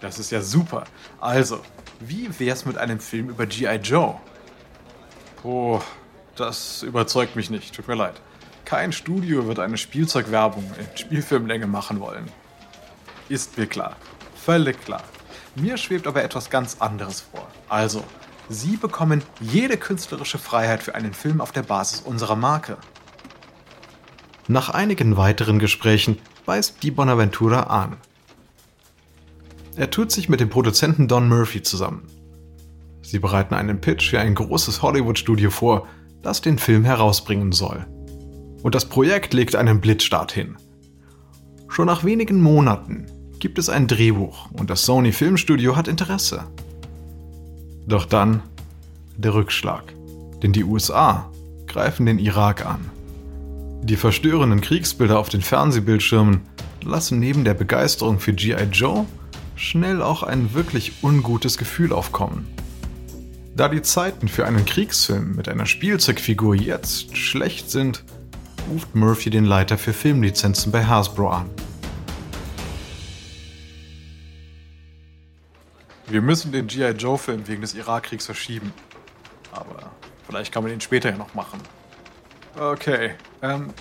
Das 0.00 0.18
ist 0.18 0.32
ja 0.32 0.40
super. 0.40 0.84
Also, 1.20 1.60
wie 2.00 2.28
wär's 2.38 2.64
mit 2.64 2.78
einem 2.78 2.98
Film 2.98 3.28
über 3.28 3.46
G.I. 3.46 3.76
Joe? 3.76 4.16
Oh, 5.42 5.80
das 6.36 6.82
überzeugt 6.82 7.36
mich 7.36 7.50
nicht. 7.50 7.74
Tut 7.74 7.88
mir 7.88 7.94
leid. 7.94 8.20
Kein 8.64 8.92
Studio 8.92 9.46
wird 9.46 9.58
eine 9.58 9.78
Spielzeugwerbung 9.78 10.64
in 10.78 10.96
Spielfilmlänge 10.96 11.66
machen 11.66 12.00
wollen. 12.00 12.30
Ist 13.28 13.58
mir 13.58 13.66
klar. 13.66 13.96
Völlig 14.34 14.80
klar. 14.84 15.02
Mir 15.56 15.76
schwebt 15.76 16.06
aber 16.06 16.22
etwas 16.22 16.50
ganz 16.50 16.76
anderes 16.80 17.20
vor. 17.20 17.48
Also, 17.68 18.04
Sie 18.48 18.76
bekommen 18.76 19.22
jede 19.40 19.76
künstlerische 19.76 20.38
Freiheit 20.38 20.82
für 20.82 20.94
einen 20.96 21.14
Film 21.14 21.40
auf 21.40 21.52
der 21.52 21.62
Basis 21.62 22.00
unserer 22.00 22.36
Marke. 22.36 22.76
Nach 24.48 24.70
einigen 24.70 25.16
weiteren 25.16 25.60
Gesprächen 25.60 26.18
weist 26.46 26.82
Di 26.82 26.90
Bonaventura 26.90 27.64
an. 27.64 27.96
Er 29.76 29.90
tut 29.90 30.10
sich 30.10 30.28
mit 30.28 30.40
dem 30.40 30.50
Produzenten 30.50 31.06
Don 31.06 31.28
Murphy 31.28 31.62
zusammen. 31.62 32.06
Sie 33.10 33.18
bereiten 33.18 33.54
einen 33.54 33.80
Pitch 33.80 34.10
für 34.10 34.20
ein 34.20 34.36
großes 34.36 34.82
Hollywood-Studio 34.82 35.50
vor, 35.50 35.88
das 36.22 36.42
den 36.42 36.58
Film 36.58 36.84
herausbringen 36.84 37.50
soll. 37.50 37.84
Und 38.62 38.76
das 38.76 38.84
Projekt 38.84 39.34
legt 39.34 39.56
einen 39.56 39.80
Blitzstart 39.80 40.30
hin. 40.30 40.56
Schon 41.68 41.86
nach 41.86 42.04
wenigen 42.04 42.40
Monaten 42.40 43.06
gibt 43.40 43.58
es 43.58 43.68
ein 43.68 43.88
Drehbuch 43.88 44.52
und 44.52 44.70
das 44.70 44.84
Sony 44.84 45.10
Filmstudio 45.10 45.74
hat 45.74 45.88
Interesse. 45.88 46.44
Doch 47.84 48.04
dann 48.04 48.44
der 49.16 49.34
Rückschlag, 49.34 49.92
denn 50.44 50.52
die 50.52 50.62
USA 50.62 51.32
greifen 51.66 52.06
den 52.06 52.20
Irak 52.20 52.64
an. 52.64 52.92
Die 53.82 53.96
verstörenden 53.96 54.60
Kriegsbilder 54.60 55.18
auf 55.18 55.30
den 55.30 55.42
Fernsehbildschirmen 55.42 56.42
lassen 56.84 57.18
neben 57.18 57.44
der 57.44 57.54
Begeisterung 57.54 58.20
für 58.20 58.34
GI 58.34 58.68
Joe 58.70 59.04
schnell 59.56 60.00
auch 60.00 60.22
ein 60.22 60.54
wirklich 60.54 61.02
ungutes 61.02 61.58
Gefühl 61.58 61.92
aufkommen. 61.92 62.46
Da 63.60 63.68
die 63.68 63.82
Zeiten 63.82 64.26
für 64.26 64.46
einen 64.46 64.64
Kriegsfilm 64.64 65.36
mit 65.36 65.46
einer 65.46 65.66
Spielzeugfigur 65.66 66.54
jetzt 66.54 67.14
schlecht 67.14 67.70
sind, 67.70 68.04
ruft 68.70 68.94
Murphy 68.94 69.28
den 69.28 69.44
Leiter 69.44 69.76
für 69.76 69.92
Filmlizenzen 69.92 70.72
bei 70.72 70.86
Hasbro 70.86 71.28
an. 71.28 71.50
Wir 76.06 76.22
müssen 76.22 76.52
den 76.52 76.68
G.I. 76.68 76.92
Joe-Film 76.92 77.46
wegen 77.48 77.60
des 77.60 77.74
Irakkriegs 77.74 78.24
verschieben. 78.24 78.72
Aber 79.52 79.90
vielleicht 80.26 80.54
kann 80.54 80.62
man 80.62 80.72
ihn 80.72 80.80
später 80.80 81.10
ja 81.10 81.18
noch 81.18 81.34
machen. 81.34 81.60
Okay. 82.58 83.10
Ähm, 83.42 83.74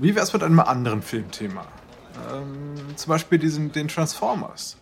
wie 0.00 0.14
wär's 0.14 0.32
mit 0.32 0.42
einem 0.42 0.60
anderen 0.60 1.02
Filmthema? 1.02 1.66
Ähm, 2.32 2.96
zum 2.96 3.10
Beispiel 3.10 3.38
diesen, 3.38 3.70
den 3.70 3.88
Transformers. 3.88 4.78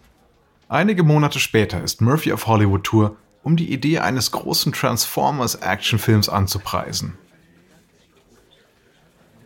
Einige 0.69 1.03
Monate 1.03 1.41
später 1.41 1.83
ist 1.83 2.01
Murphy 2.01 2.33
auf 2.33 2.47
Hollywood-Tour 2.47 3.17
um 3.43 3.57
die 3.57 3.73
Idee 3.73 3.99
eines 3.99 4.31
großen 4.31 4.73
Transformers-Actionfilms 4.73 6.29
anzupreisen. 6.29 7.17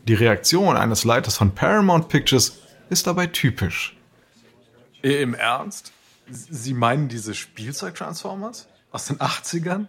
Die 0.06 0.14
Reaktion 0.14 0.76
eines 0.76 1.04
Leiters 1.04 1.36
von 1.36 1.54
Paramount 1.54 2.08
Pictures 2.08 2.58
ist 2.90 3.06
dabei 3.06 3.26
typisch. 3.26 3.96
Im 5.02 5.34
Ernst? 5.34 5.92
Sie 6.28 6.74
meinen 6.74 7.08
diese 7.08 7.34
Spielzeug-Transformers? 7.34 8.66
Aus 8.90 9.06
den 9.06 9.18
80ern? 9.18 9.86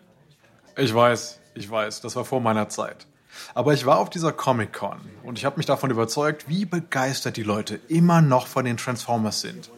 Ich 0.78 0.94
weiß, 0.94 1.40
ich 1.54 1.70
weiß, 1.70 2.02
das 2.02 2.16
war 2.16 2.26
vor 2.26 2.42
meiner 2.42 2.70
Zeit. 2.70 3.08
Aber 3.54 3.74
ich 3.74 3.86
war 3.86 4.00
auf 4.00 4.10
dieser 4.10 4.32
Comic-Con 4.32 5.00
und 5.24 5.38
ich 5.38 5.46
habe 5.46 5.58
mich 5.58 5.66
davon 5.66 5.92
überzeugt, 5.92 6.48
wie 6.48 6.66
begeistert 6.66 7.38
die 7.38 7.44
Leute 7.44 7.80
immer 7.88 8.22
noch 8.22 8.48
von 8.48 8.66
den 8.66 8.78
Transformers 8.78 9.42
sind. 9.42 9.70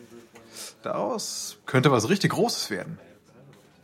Daraus 0.84 1.58
könnte 1.66 1.92
was 1.92 2.10
richtig 2.10 2.32
Großes 2.32 2.70
werden. 2.70 3.00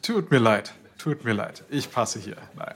Tut 0.04 0.32
mir 0.32 0.40
leid, 0.40 0.74
tut 0.98 1.24
mir 1.24 1.32
leid. 1.32 1.64
Ich 1.70 1.90
passe 1.90 2.20
hier. 2.20 2.36
Nein. 2.56 2.76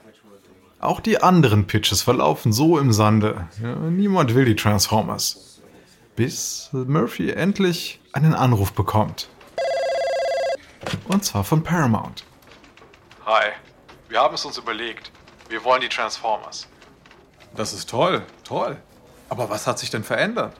Auch 0.79 1.01
die 1.01 1.21
anderen 1.21 1.67
Pitches 1.67 2.01
verlaufen 2.01 2.53
so 2.53 2.79
im 2.79 2.93
Sande. 2.93 3.49
Ja, 3.61 3.75
niemand 3.75 4.33
will 4.33 4.45
die 4.45 4.55
Transformers. 4.55 5.59
Bis 6.15 6.69
Murphy 6.71 7.31
endlich 7.31 7.99
einen 8.13 8.33
Anruf 8.33 8.71
bekommt. 8.71 9.27
Und 11.09 11.25
zwar 11.25 11.43
von 11.43 11.63
Paramount. 11.63 12.23
Hi, 13.25 13.51
wir 14.07 14.21
haben 14.21 14.35
es 14.35 14.45
uns 14.45 14.57
überlegt. 14.57 15.11
Wir 15.49 15.61
wollen 15.65 15.81
die 15.81 15.89
Transformers. 15.89 16.69
Das 17.57 17.73
ist 17.73 17.89
toll, 17.89 18.23
toll. 18.45 18.77
Aber 19.27 19.49
was 19.49 19.67
hat 19.67 19.79
sich 19.79 19.89
denn 19.89 20.05
verändert? 20.05 20.55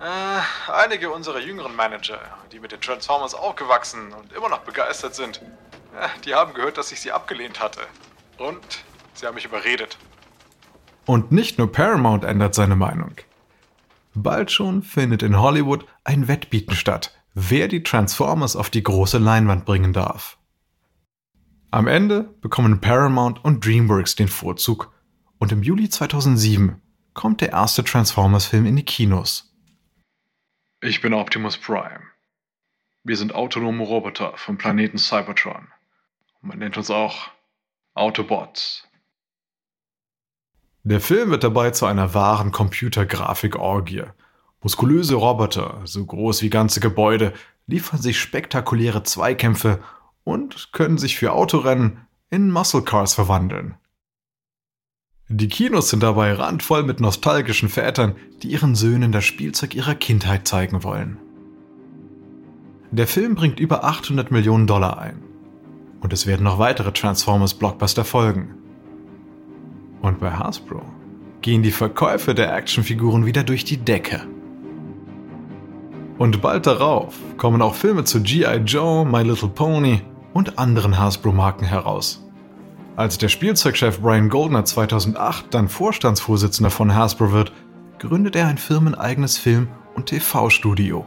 Äh, 0.00 0.72
einige 0.72 1.10
unserer 1.10 1.38
jüngeren 1.38 1.76
Manager, 1.76 2.18
die 2.50 2.60
mit 2.60 2.72
den 2.72 2.80
Transformers 2.80 3.34
aufgewachsen 3.34 4.12
und 4.14 4.32
immer 4.32 4.48
noch 4.48 4.60
begeistert 4.60 5.14
sind, 5.14 5.42
die 6.24 6.34
haben 6.34 6.54
gehört, 6.54 6.78
dass 6.78 6.92
ich 6.92 7.00
sie 7.00 7.12
abgelehnt 7.12 7.60
hatte. 7.60 7.80
Und 8.38 8.84
sie 9.14 9.26
haben 9.26 9.34
mich 9.34 9.44
überredet. 9.44 9.98
Und 11.04 11.32
nicht 11.32 11.58
nur 11.58 11.70
Paramount 11.70 12.24
ändert 12.24 12.54
seine 12.54 12.76
Meinung. 12.76 13.14
Bald 14.14 14.50
schon 14.50 14.82
findet 14.82 15.22
in 15.22 15.40
Hollywood 15.40 15.86
ein 16.04 16.28
Wettbieten 16.28 16.74
statt, 16.74 17.16
wer 17.34 17.68
die 17.68 17.82
Transformers 17.82 18.56
auf 18.56 18.70
die 18.70 18.82
große 18.82 19.18
Leinwand 19.18 19.64
bringen 19.64 19.92
darf. 19.92 20.38
Am 21.70 21.86
Ende 21.86 22.34
bekommen 22.42 22.80
Paramount 22.80 23.42
und 23.44 23.64
DreamWorks 23.64 24.14
den 24.14 24.28
Vorzug 24.28 24.92
und 25.38 25.52
im 25.52 25.62
Juli 25.62 25.88
2007 25.88 26.80
kommt 27.14 27.40
der 27.40 27.50
erste 27.50 27.82
Transformers-Film 27.82 28.66
in 28.66 28.76
die 28.76 28.84
Kinos. 28.84 29.54
Ich 30.82 31.00
bin 31.00 31.14
Optimus 31.14 31.56
Prime. 31.56 32.00
Wir 33.04 33.16
sind 33.16 33.34
autonome 33.34 33.84
Roboter 33.84 34.34
vom 34.36 34.58
Planeten 34.58 34.98
Cybertron. 34.98 35.68
Man 36.42 36.58
nennt 36.58 36.76
uns 36.76 36.90
auch 36.90 37.28
Autobots. 37.94 38.84
Der 40.82 41.00
Film 41.00 41.30
wird 41.30 41.44
dabei 41.44 41.70
zu 41.70 41.86
einer 41.86 42.14
wahren 42.14 42.50
Computergrafikorgie. 42.50 44.02
Muskulöse 44.60 45.14
Roboter, 45.14 45.80
so 45.84 46.04
groß 46.04 46.42
wie 46.42 46.50
ganze 46.50 46.80
Gebäude, 46.80 47.32
liefern 47.68 48.02
sich 48.02 48.18
spektakuläre 48.18 49.04
Zweikämpfe 49.04 49.78
und 50.24 50.72
können 50.72 50.98
sich 50.98 51.16
für 51.16 51.32
Autorennen 51.32 52.06
in 52.30 52.50
Muscle 52.50 52.82
Cars 52.82 53.14
verwandeln. 53.14 53.76
Die 55.28 55.48
Kinos 55.48 55.90
sind 55.90 56.02
dabei 56.02 56.32
randvoll 56.32 56.82
mit 56.82 57.00
nostalgischen 57.00 57.68
Vätern, 57.68 58.16
die 58.42 58.48
ihren 58.48 58.74
Söhnen 58.74 59.12
das 59.12 59.24
Spielzeug 59.24 59.76
ihrer 59.76 59.94
Kindheit 59.94 60.48
zeigen 60.48 60.82
wollen. 60.82 61.18
Der 62.90 63.06
Film 63.06 63.36
bringt 63.36 63.60
über 63.60 63.84
800 63.84 64.32
Millionen 64.32 64.66
Dollar 64.66 64.98
ein. 64.98 65.31
Und 66.02 66.12
es 66.12 66.26
werden 66.26 66.44
noch 66.44 66.58
weitere 66.58 66.92
Transformers-Blockbuster 66.92 68.04
folgen. 68.04 68.54
Und 70.02 70.18
bei 70.18 70.30
Hasbro 70.30 70.82
gehen 71.40 71.62
die 71.62 71.70
Verkäufe 71.70 72.34
der 72.34 72.54
Actionfiguren 72.54 73.24
wieder 73.24 73.44
durch 73.44 73.64
die 73.64 73.78
Decke. 73.78 74.20
Und 76.18 76.42
bald 76.42 76.66
darauf 76.66 77.14
kommen 77.36 77.62
auch 77.62 77.74
Filme 77.74 78.04
zu 78.04 78.20
G.I. 78.20 78.58
Joe, 78.64 79.06
My 79.06 79.22
Little 79.22 79.48
Pony 79.48 80.02
und 80.34 80.58
anderen 80.58 80.98
Hasbro-Marken 80.98 81.64
heraus. 81.64 82.24
Als 82.94 83.16
der 83.16 83.28
Spielzeugchef 83.28 84.00
Brian 84.00 84.28
Goldner 84.28 84.64
2008 84.64 85.46
dann 85.54 85.68
Vorstandsvorsitzender 85.68 86.70
von 86.70 86.94
Hasbro 86.94 87.32
wird, 87.32 87.52
gründet 87.98 88.36
er 88.36 88.48
ein 88.48 88.58
firmeneigenes 88.58 89.38
Film- 89.38 89.68
und 89.94 90.06
TV-Studio. 90.06 91.06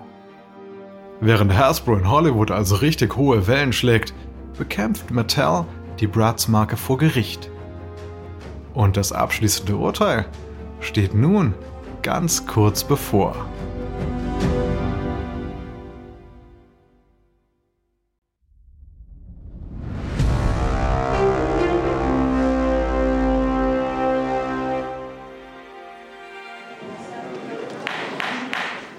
Während 1.21 1.55
Hasbro 1.55 1.95
in 1.95 2.09
Hollywood 2.09 2.51
also 2.51 2.75
richtig 2.75 3.15
hohe 3.15 3.47
Wellen 3.47 3.71
schlägt, 3.71 4.13
bekämpft 4.57 5.11
Mattel 5.11 5.65
die 5.99 6.07
Bratz-Marke 6.07 6.77
vor 6.77 6.97
Gericht. 6.97 7.49
Und 8.73 8.97
das 8.97 9.11
abschließende 9.11 9.75
Urteil 9.77 10.25
steht 10.81 11.13
nun 11.13 11.53
ganz 12.01 12.45
kurz 12.45 12.83
bevor. 12.83 13.35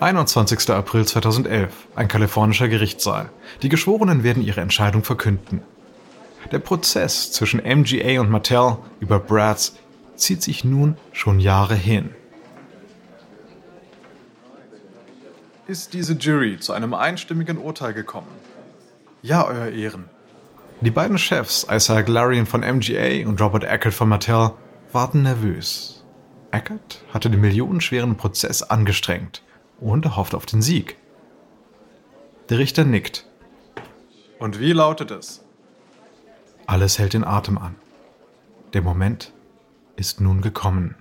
21. 0.07 0.71
April 0.71 1.05
2011, 1.05 1.89
ein 1.97 2.07
kalifornischer 2.07 2.69
Gerichtssaal. 2.69 3.29
Die 3.63 3.69
Geschworenen 3.69 4.23
werden 4.23 4.41
ihre 4.41 4.61
Entscheidung 4.61 5.03
verkünden. 5.03 5.63
Der 6.53 6.61
Prozess 6.61 7.33
zwischen 7.33 7.59
MGA 7.59 8.21
und 8.21 8.31
Mattel 8.31 8.77
über 9.01 9.19
Bratz 9.19 9.75
zieht 10.15 10.45
sich 10.45 10.63
nun 10.63 10.97
schon 11.11 11.41
Jahre 11.41 11.75
hin. 11.75 12.11
Ist 15.67 15.93
diese 15.93 16.13
Jury 16.13 16.61
zu 16.61 16.73
einem 16.73 16.95
einstimmigen 16.95 17.59
Urteil 17.59 17.93
gekommen? 17.93 18.31
Ja, 19.23 19.45
Euer 19.45 19.71
Ehren. 19.71 20.05
Die 20.83 20.93
beiden 20.93 21.19
Chefs, 21.19 21.67
Isaac 21.69 22.07
Larian 22.07 22.47
von 22.47 22.61
MGA 22.61 23.27
und 23.27 23.41
Robert 23.41 23.65
Eckert 23.65 23.95
von 23.95 24.09
Mattel, 24.09 24.53
warten 24.93 25.23
nervös. 25.23 26.05
Eckert 26.53 27.03
hatte 27.13 27.29
den 27.29 27.41
millionenschweren 27.41 28.17
Prozess 28.17 28.63
angestrengt 28.63 29.43
und 29.81 30.17
hofft 30.17 30.35
auf 30.35 30.47
den 30.47 30.63
Sieg. 30.63 30.97
Der 32.49 32.59
Richter 32.59 32.85
nickt. 32.85 33.27
Und 34.39 34.61
wie 34.61 34.73
lautet 34.73 35.11
es? 35.11 35.45
Alles 36.67 36.99
hält 36.99 37.15
den 37.15 37.25
Atem 37.25 37.59
an. 37.59 37.77
Der 38.73 38.83
Moment 38.83 39.33
ist 39.97 40.21
nun 40.21 40.41
gekommen. 40.43 40.97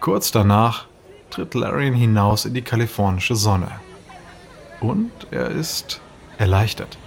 Kurz 0.00 0.30
danach 0.30 0.86
tritt 1.30 1.54
Larian 1.54 1.94
hinaus 1.94 2.44
in 2.44 2.54
die 2.54 2.62
kalifornische 2.62 3.36
Sonne. 3.36 3.70
Und 4.80 5.10
er 5.30 5.48
ist 5.48 6.00
erleichtert. 6.38 6.98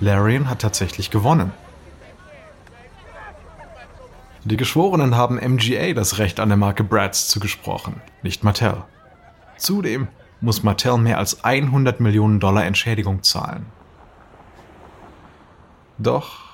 Larian 0.00 0.48
hat 0.50 0.60
tatsächlich 0.60 1.10
gewonnen. 1.10 1.52
Die 4.48 4.56
Geschworenen 4.56 5.14
haben 5.14 5.34
MGA 5.36 5.92
das 5.92 6.16
Recht 6.16 6.40
an 6.40 6.48
der 6.48 6.56
Marke 6.56 6.82
Bratz 6.82 7.28
zugesprochen, 7.28 8.00
nicht 8.22 8.44
Mattel. 8.44 8.82
Zudem 9.58 10.08
muss 10.40 10.62
Mattel 10.62 10.96
mehr 10.96 11.18
als 11.18 11.44
100 11.44 12.00
Millionen 12.00 12.40
Dollar 12.40 12.64
Entschädigung 12.64 13.22
zahlen. 13.22 13.66
Doch 15.98 16.46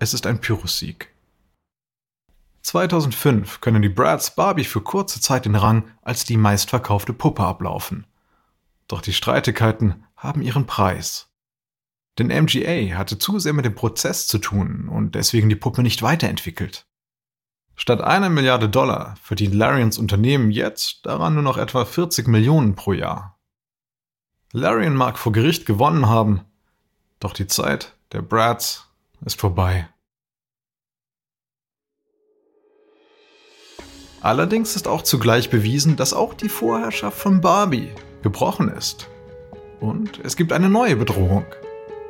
es 0.00 0.14
ist 0.14 0.26
ein 0.26 0.40
Pyrrhus-Sieg. 0.40 1.14
2005 2.62 3.60
können 3.60 3.82
die 3.82 3.88
Bratz 3.88 4.34
Barbie 4.34 4.64
für 4.64 4.80
kurze 4.80 5.20
Zeit 5.20 5.44
den 5.44 5.54
Rang 5.54 5.84
als 6.02 6.24
die 6.24 6.36
meistverkaufte 6.36 7.12
Puppe 7.12 7.44
ablaufen. 7.44 8.04
Doch 8.88 9.00
die 9.00 9.12
Streitigkeiten 9.12 10.02
haben 10.16 10.42
ihren 10.42 10.66
Preis. 10.66 11.30
Denn 12.18 12.26
MGA 12.26 12.98
hatte 12.98 13.16
zu 13.16 13.38
sehr 13.38 13.52
mit 13.52 13.64
dem 13.64 13.76
Prozess 13.76 14.26
zu 14.26 14.38
tun 14.38 14.88
und 14.88 15.14
deswegen 15.14 15.48
die 15.48 15.54
Puppe 15.54 15.84
nicht 15.84 16.02
weiterentwickelt. 16.02 16.88
Statt 17.80 18.00
einer 18.00 18.28
Milliarde 18.28 18.68
Dollar 18.68 19.14
verdient 19.22 19.54
Larians 19.54 19.98
Unternehmen 19.98 20.50
jetzt 20.50 21.06
daran 21.06 21.34
nur 21.34 21.44
noch 21.44 21.56
etwa 21.56 21.84
40 21.84 22.26
Millionen 22.26 22.74
pro 22.74 22.92
Jahr. 22.92 23.38
Larian 24.52 24.96
mag 24.96 25.16
vor 25.16 25.30
Gericht 25.30 25.64
gewonnen 25.64 26.08
haben, 26.08 26.40
doch 27.20 27.32
die 27.32 27.46
Zeit 27.46 27.94
der 28.10 28.20
Brads 28.20 28.88
ist 29.24 29.40
vorbei. 29.40 29.88
Allerdings 34.20 34.74
ist 34.74 34.88
auch 34.88 35.02
zugleich 35.02 35.48
bewiesen, 35.48 35.94
dass 35.94 36.12
auch 36.12 36.34
die 36.34 36.48
Vorherrschaft 36.48 37.16
von 37.16 37.40
Barbie 37.40 37.92
gebrochen 38.22 38.70
ist. 38.70 39.08
Und 39.78 40.18
es 40.24 40.34
gibt 40.34 40.52
eine 40.52 40.68
neue 40.68 40.96
Bedrohung, 40.96 41.46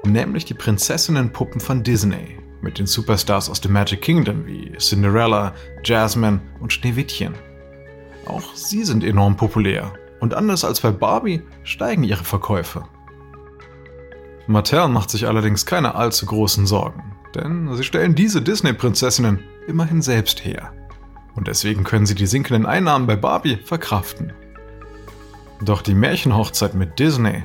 nämlich 0.02 0.46
die 0.46 0.54
Prinzessinnenpuppen 0.54 1.61
von 1.61 1.83
Disney 1.83 2.38
mit 2.61 2.79
den 2.79 2.87
Superstars 2.87 3.51
aus 3.51 3.61
dem 3.61 3.73
Magic 3.73 4.03
Kingdom 4.03 4.47
wie 4.47 4.73
Cinderella, 4.79 5.55
Jasmine 5.85 6.40
und 6.61 6.73
Schneewittchen. 6.73 7.35
Auch 8.27 8.55
sie 8.55 8.85
sind 8.85 9.05
enorm 9.05 9.37
populär 9.37 9.92
und 10.21 10.35
anders 10.35 10.64
als 10.64 10.81
bei 10.81 10.90
Barbie 10.90 11.42
steigen 11.62 12.05
ihre 12.05 12.25
Verkäufe. 12.25 12.85
Mattel 14.47 14.88
macht 14.88 15.11
sich 15.11 15.27
allerdings 15.27 15.66
keine 15.66 15.94
allzu 15.94 16.27
großen 16.27 16.66
Sorgen, 16.66 17.16
denn 17.35 17.75
sie 17.77 17.85
stellen 17.85 18.14
diese 18.14 18.40
Disney-Prinzessinnen 18.42 19.40
immerhin 19.66 20.03
selbst 20.03 20.44
her. 20.44 20.73
Und 21.35 21.49
deswegen 21.49 21.85
können 21.85 22.07
sie 22.07 22.14
die 22.14 22.27
sinkenden 22.27 22.66
Einnahmen 22.66 23.07
bei 23.07 23.14
Barbie 23.14 23.57
verkraften. 23.57 24.33
Doch 25.61 25.83
die 25.83 25.94
Märchenhochzeit 25.94 26.75
mit 26.75 26.99
Disney 26.99 27.44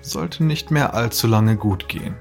sollte 0.00 0.44
nicht 0.44 0.70
mehr 0.70 0.94
allzu 0.94 1.26
lange 1.26 1.56
gut 1.56 1.88
gehen. 1.88 2.16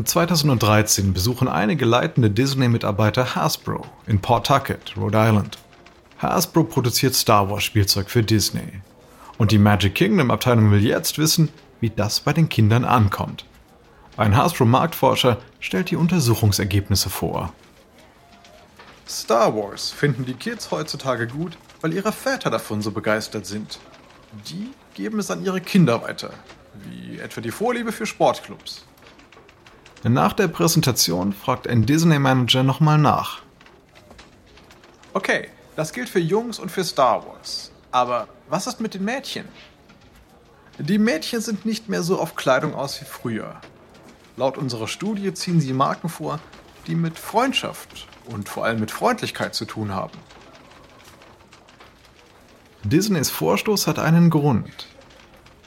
2013 0.00 1.12
besuchen 1.12 1.48
einige 1.48 1.84
leitende 1.84 2.30
Disney-Mitarbeiter 2.30 3.34
Hasbro 3.34 3.84
in 4.06 4.20
Pawtucket, 4.20 4.96
Rhode 4.96 5.18
Island. 5.18 5.58
Hasbro 6.18 6.64
produziert 6.64 7.14
Star 7.14 7.50
Wars 7.50 7.64
Spielzeug 7.64 8.08
für 8.08 8.22
Disney. 8.22 8.80
Und 9.36 9.52
die 9.52 9.58
Magic 9.58 9.94
Kingdom 9.94 10.30
Abteilung 10.30 10.70
will 10.70 10.84
jetzt 10.84 11.18
wissen, 11.18 11.50
wie 11.80 11.90
das 11.90 12.20
bei 12.20 12.32
den 12.32 12.48
Kindern 12.48 12.84
ankommt. 12.84 13.44
Ein 14.16 14.36
Hasbro-Marktforscher 14.36 15.38
stellt 15.60 15.90
die 15.90 15.96
Untersuchungsergebnisse 15.96 17.10
vor. 17.10 17.52
Star 19.06 19.54
Wars 19.54 19.90
finden 19.90 20.24
die 20.24 20.34
Kids 20.34 20.70
heutzutage 20.70 21.26
gut, 21.26 21.58
weil 21.82 21.92
ihre 21.92 22.12
Väter 22.12 22.50
davon 22.50 22.80
so 22.80 22.92
begeistert 22.92 23.44
sind. 23.44 23.78
Die 24.48 24.70
geben 24.94 25.18
es 25.18 25.30
an 25.30 25.44
ihre 25.44 25.60
Kinder 25.60 26.02
weiter, 26.02 26.32
wie 26.74 27.18
etwa 27.18 27.42
die 27.42 27.50
Vorliebe 27.50 27.92
für 27.92 28.06
Sportclubs. 28.06 28.86
Nach 30.04 30.32
der 30.32 30.48
Präsentation 30.48 31.32
fragt 31.32 31.68
ein 31.68 31.86
Disney-Manager 31.86 32.64
nochmal 32.64 32.98
nach. 32.98 33.42
Okay, 35.14 35.48
das 35.76 35.92
gilt 35.92 36.08
für 36.08 36.18
Jungs 36.18 36.58
und 36.58 36.70
für 36.70 36.82
Star 36.82 37.24
Wars. 37.26 37.70
Aber 37.92 38.26
was 38.48 38.66
ist 38.66 38.80
mit 38.80 38.94
den 38.94 39.04
Mädchen? 39.04 39.46
Die 40.78 40.98
Mädchen 40.98 41.40
sind 41.40 41.64
nicht 41.64 41.88
mehr 41.88 42.02
so 42.02 42.18
auf 42.18 42.34
Kleidung 42.34 42.74
aus 42.74 43.00
wie 43.00 43.04
früher. 43.04 43.60
Laut 44.36 44.58
unserer 44.58 44.88
Studie 44.88 45.32
ziehen 45.34 45.60
sie 45.60 45.72
Marken 45.72 46.08
vor, 46.08 46.40
die 46.88 46.96
mit 46.96 47.18
Freundschaft 47.18 48.08
und 48.26 48.48
vor 48.48 48.64
allem 48.64 48.80
mit 48.80 48.90
Freundlichkeit 48.90 49.54
zu 49.54 49.66
tun 49.66 49.94
haben. 49.94 50.18
Disneys 52.82 53.30
Vorstoß 53.30 53.86
hat 53.86 54.00
einen 54.00 54.30
Grund. 54.30 54.88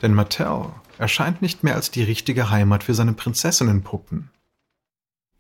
Denn 0.02 0.13
Mattel 0.13 0.74
erscheint 1.00 1.42
nicht 1.42 1.64
mehr 1.64 1.76
als 1.76 1.92
die 1.92 2.04
richtige 2.04 2.50
Heimat 2.50 2.84
für 2.84 2.94
seine 2.94 3.14
Prinzessinnenpuppen. 3.14 4.30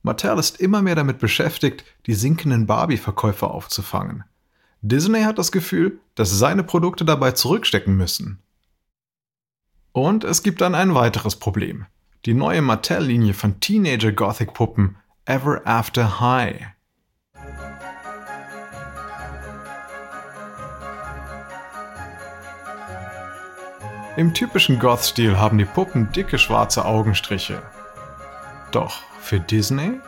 Mattel 0.01 0.37
ist 0.37 0.59
immer 0.59 0.81
mehr 0.81 0.95
damit 0.95 1.17
beschäftigt, 1.17 1.83
die 2.05 2.13
sinkenden 2.13 2.67
Barbie-Verkäufer 2.67 3.51
aufzufangen. 3.51 4.23
Disney 4.81 5.23
hat 5.23 5.39
das 5.39 5.51
Gefühl, 5.51 5.99
dass 6.13 6.37
seine 6.37 6.63
Produkte 6.63 7.05
dabei 7.05 7.31
zurückstecken 7.31 7.97
müssen. 7.97 8.39
Und 9.91 10.23
es 10.23 10.43
gibt 10.43 10.61
dann 10.61 10.75
ein 10.75 10.93
weiteres 10.93 11.37
Problem. 11.37 11.87
Die 12.25 12.33
neue 12.35 12.61
Mattel-Linie 12.61 13.33
von 13.33 13.59
Teenager-Gothic-Puppen 13.59 14.97
Ever 15.25 15.61
After 15.65 16.19
High. 16.19 16.67
Im 24.17 24.33
typischen 24.33 24.79
Goth-Stil 24.79 25.37
haben 25.37 25.57
die 25.57 25.65
Puppen 25.65 26.09
dicke 26.13 26.37
schwarze 26.37 26.85
Augenstriche. 26.85 27.61
Doch 28.71 29.01
für 29.19 29.41
Disney 29.41 29.99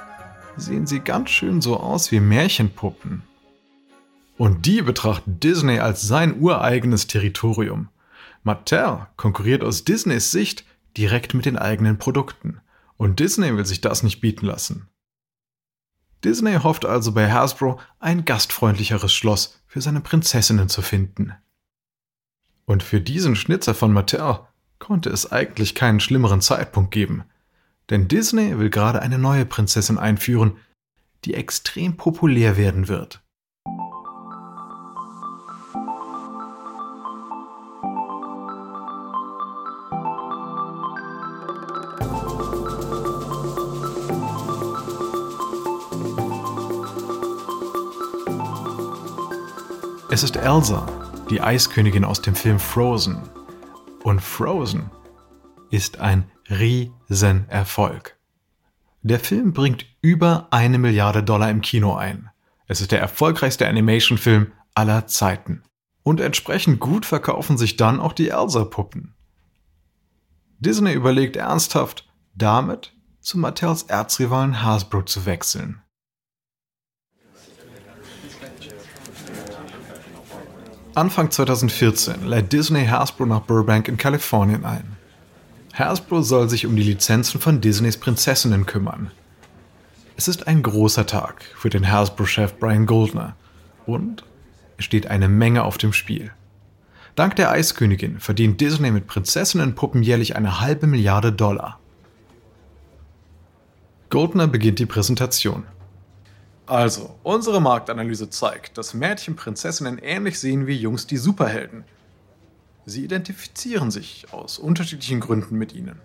sehen 0.55 0.87
sie 0.87 1.01
ganz 1.01 1.29
schön 1.29 1.61
so 1.61 1.77
aus 1.77 2.09
wie 2.11 2.21
Märchenpuppen. 2.21 3.23
Und 4.37 4.65
die 4.65 4.81
betrachtet 4.81 5.43
Disney 5.43 5.79
als 5.79 6.03
sein 6.03 6.39
ureigenes 6.39 7.07
Territorium. 7.07 7.89
Mattel 8.43 9.07
konkurriert 9.17 9.61
aus 9.61 9.83
Disneys 9.83 10.31
Sicht 10.31 10.63
direkt 10.95 11.33
mit 11.33 11.45
den 11.45 11.57
eigenen 11.57 11.97
Produkten. 11.97 12.61
Und 12.95 13.19
Disney 13.19 13.57
will 13.57 13.65
sich 13.65 13.81
das 13.81 14.03
nicht 14.03 14.21
bieten 14.21 14.45
lassen. 14.45 14.87
Disney 16.23 16.55
hofft 16.55 16.85
also 16.85 17.11
bei 17.11 17.29
Hasbro 17.29 17.77
ein 17.99 18.23
gastfreundlicheres 18.23 19.11
Schloss 19.11 19.61
für 19.67 19.81
seine 19.81 19.99
Prinzessinnen 19.99 20.69
zu 20.69 20.81
finden. 20.81 21.33
Und 22.69 22.83
für 22.83 22.99
diesen 22.99 23.37
Schnitzer 23.37 23.73
von 23.73 23.93
Mattel 23.93 24.39
konnte 24.77 25.09
es 25.09 25.31
eigentlich 25.31 25.73
keinen 25.73 26.01
schlimmeren 26.01 26.41
Zeitpunkt 26.41 26.91
geben. 26.91 27.23
Denn 27.89 28.09
Disney 28.09 28.59
will 28.59 28.69
gerade 28.69 29.01
eine 29.01 29.17
neue 29.17 29.45
Prinzessin 29.45 29.97
einführen, 29.97 30.57
die 31.23 31.33
extrem 31.33 31.95
populär 31.95 32.57
werden 32.57 32.89
wird. 32.89 33.21
Es 50.09 50.23
ist 50.23 50.35
Elsa, 50.35 51.06
die 51.29 51.41
Eiskönigin 51.41 52.05
aus 52.05 52.21
dem 52.21 52.35
Film 52.35 52.59
Frozen. 52.59 53.21
Und 54.03 54.21
Frozen 54.21 54.89
ist 55.69 55.99
ein 55.99 56.31
Riesenerfolg. 56.49 58.17
Der 59.01 59.19
Film 59.19 59.53
bringt 59.53 59.85
über 60.01 60.47
eine 60.51 60.77
Milliarde 60.77 61.23
Dollar 61.23 61.49
im 61.49 61.61
Kino 61.61 61.95
ein. 61.95 62.29
Es 62.67 62.81
ist 62.81 62.91
der 62.91 62.99
erfolgreichste 62.99 63.67
Animation-Film 63.67 64.51
aller 64.73 65.07
Zeiten. 65.07 65.63
Und 66.03 66.21
entsprechend 66.21 66.79
gut 66.79 67.05
verkaufen 67.05 67.57
sich 67.57 67.75
dann 67.75 67.99
auch 67.99 68.13
die 68.13 68.29
Elsa-Puppen. 68.29 69.13
Disney 70.59 70.93
überlegt 70.93 71.35
ernsthaft, 71.35 72.09
damit 72.33 72.93
zu 73.19 73.37
Mattels 73.37 73.83
Erzrivalen 73.83 74.63
Hasbro 74.63 75.03
zu 75.03 75.25
wechseln. 75.25 75.81
Anfang 80.97 81.29
2014 81.29 82.25
lädt 82.25 82.51
Disney 82.51 82.87
Hasbro 82.87 83.27
nach 83.27 83.41
Burbank 83.41 83.87
in 83.87 83.97
Kalifornien 83.97 84.65
ein. 84.65 84.97
Hasbro 85.75 86.23
soll 86.23 86.49
sich 86.49 86.65
um 86.65 86.75
die 86.75 86.81
Lizenzen 86.81 87.39
von 87.39 87.61
Disneys 87.61 87.97
Prinzessinnen 87.97 88.65
kümmern. 88.65 89.11
Es 90.15 90.27
ist 90.27 90.47
ein 90.47 90.63
großer 90.63 91.05
Tag 91.05 91.43
für 91.55 91.69
den 91.69 91.91
Hasbro-Chef 91.91 92.55
Brian 92.57 92.87
Goldner 92.87 93.35
und 93.85 94.23
es 94.79 94.85
steht 94.85 95.05
eine 95.05 95.29
Menge 95.29 95.65
auf 95.65 95.77
dem 95.77 95.93
Spiel. 95.93 96.31
Dank 97.13 97.35
der 97.35 97.51
Eiskönigin 97.51 98.19
verdient 98.19 98.59
Disney 98.59 98.89
mit 98.89 99.05
Prinzessinnenpuppen 99.05 100.01
jährlich 100.01 100.35
eine 100.35 100.61
halbe 100.61 100.87
Milliarde 100.87 101.31
Dollar. 101.31 101.79
Goldner 104.09 104.47
beginnt 104.47 104.79
die 104.79 104.87
Präsentation. 104.87 105.63
Also, 106.67 107.15
unsere 107.23 107.61
Marktanalyse 107.61 108.29
zeigt, 108.29 108.77
dass 108.77 108.93
Mädchen 108.93 109.37
Prinzessinnen 109.37 109.99
ähnlich 109.99 110.37
sehen 110.37 110.67
wie 110.67 110.75
Jungs 110.75 111.07
die 111.07 111.15
Superhelden. 111.15 111.85
Sie 112.85 113.05
identifizieren 113.05 113.89
sich 113.89 114.33
aus 114.33 114.59
unterschiedlichen 114.59 115.21
Gründen 115.21 115.57
mit 115.57 115.73
ihnen. 115.73 116.01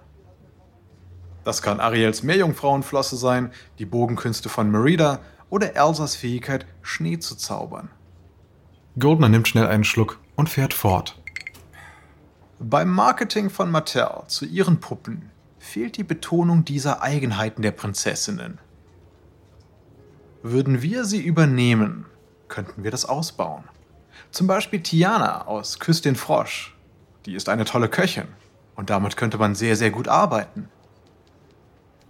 Das 1.42 1.62
kann 1.62 1.80
Ariels 1.80 2.22
Meerjungfrauenflosse 2.22 3.16
sein, 3.16 3.50
die 3.80 3.86
Bogenkünste 3.86 4.48
von 4.48 4.70
Merida 4.70 5.18
oder 5.50 5.74
Elsas 5.74 6.14
Fähigkeit, 6.14 6.64
Schnee 6.80 7.18
zu 7.18 7.34
zaubern. 7.34 7.90
Goldner 8.96 9.28
nimmt 9.28 9.48
schnell 9.48 9.66
einen 9.66 9.84
Schluck 9.84 10.20
und 10.36 10.48
fährt 10.48 10.74
fort. 10.74 11.20
Beim 12.60 12.88
Marketing 12.88 13.50
von 13.50 13.68
Mattel 13.68 14.08
zu 14.28 14.46
ihren 14.46 14.78
Puppen 14.78 15.30
fehlt 15.58 15.96
die 15.96 16.04
Betonung 16.04 16.64
dieser 16.64 17.02
Eigenheiten 17.02 17.62
der 17.62 17.72
Prinzessinnen. 17.72 18.58
Würden 20.42 20.82
wir 20.82 21.04
sie 21.04 21.20
übernehmen, 21.20 22.06
könnten 22.48 22.82
wir 22.82 22.90
das 22.90 23.04
ausbauen. 23.04 23.64
Zum 24.32 24.46
Beispiel 24.46 24.80
Tiana 24.80 25.46
aus 25.46 25.78
Küss 25.78 26.00
den 26.00 26.16
Frosch. 26.16 26.74
Die 27.26 27.34
ist 27.34 27.48
eine 27.48 27.64
tolle 27.64 27.88
Köchin 27.88 28.26
und 28.74 28.90
damit 28.90 29.16
könnte 29.16 29.38
man 29.38 29.54
sehr, 29.54 29.76
sehr 29.76 29.90
gut 29.90 30.08
arbeiten. 30.08 30.68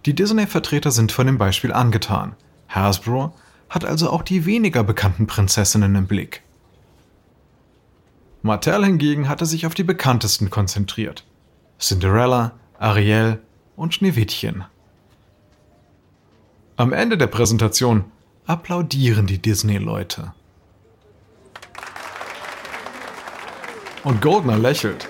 Die 0.05 0.15
Disney-Vertreter 0.15 0.91
sind 0.91 1.11
von 1.11 1.27
dem 1.27 1.37
Beispiel 1.37 1.71
angetan. 1.71 2.35
Hasbro 2.67 3.33
hat 3.69 3.85
also 3.85 4.09
auch 4.09 4.23
die 4.23 4.45
weniger 4.45 4.83
bekannten 4.83 5.27
Prinzessinnen 5.27 5.95
im 5.95 6.07
Blick. 6.07 6.41
Mattel 8.41 8.83
hingegen 8.83 9.29
hatte 9.29 9.45
sich 9.45 9.65
auf 9.65 9.73
die 9.73 9.83
bekanntesten 9.83 10.49
konzentriert. 10.49 11.23
Cinderella, 11.79 12.51
Ariel 12.77 13.39
und 13.75 13.93
Schneewittchen. 13.93 14.65
Am 16.75 16.91
Ende 16.91 17.17
der 17.17 17.27
Präsentation 17.27 18.05
applaudieren 18.45 19.27
die 19.27 19.41
Disney-Leute. 19.41 20.33
Und 24.03 24.21
Goldner 24.21 24.57
lächelt, 24.57 25.07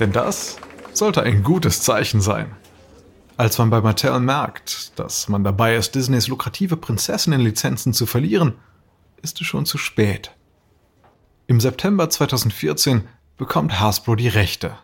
denn 0.00 0.12
das 0.12 0.58
sollte 0.92 1.22
ein 1.22 1.42
gutes 1.42 1.82
Zeichen 1.82 2.20
sein. 2.20 2.56
Als 3.36 3.58
man 3.58 3.70
bei 3.70 3.80
Mattel 3.80 4.20
merkt, 4.20 4.98
dass 4.98 5.28
man 5.28 5.44
dabei 5.44 5.76
ist, 5.76 5.94
Disneys 5.94 6.28
lukrative 6.28 6.76
Prinzessinnenlizenzen 6.76 7.92
zu 7.92 8.06
verlieren, 8.06 8.54
ist 9.22 9.40
es 9.40 9.46
schon 9.46 9.66
zu 9.66 9.78
spät. 9.78 10.32
Im 11.46 11.60
September 11.60 12.08
2014 12.08 13.08
bekommt 13.36 13.80
Hasbro 13.80 14.14
die 14.14 14.28
Rechte. 14.28 14.76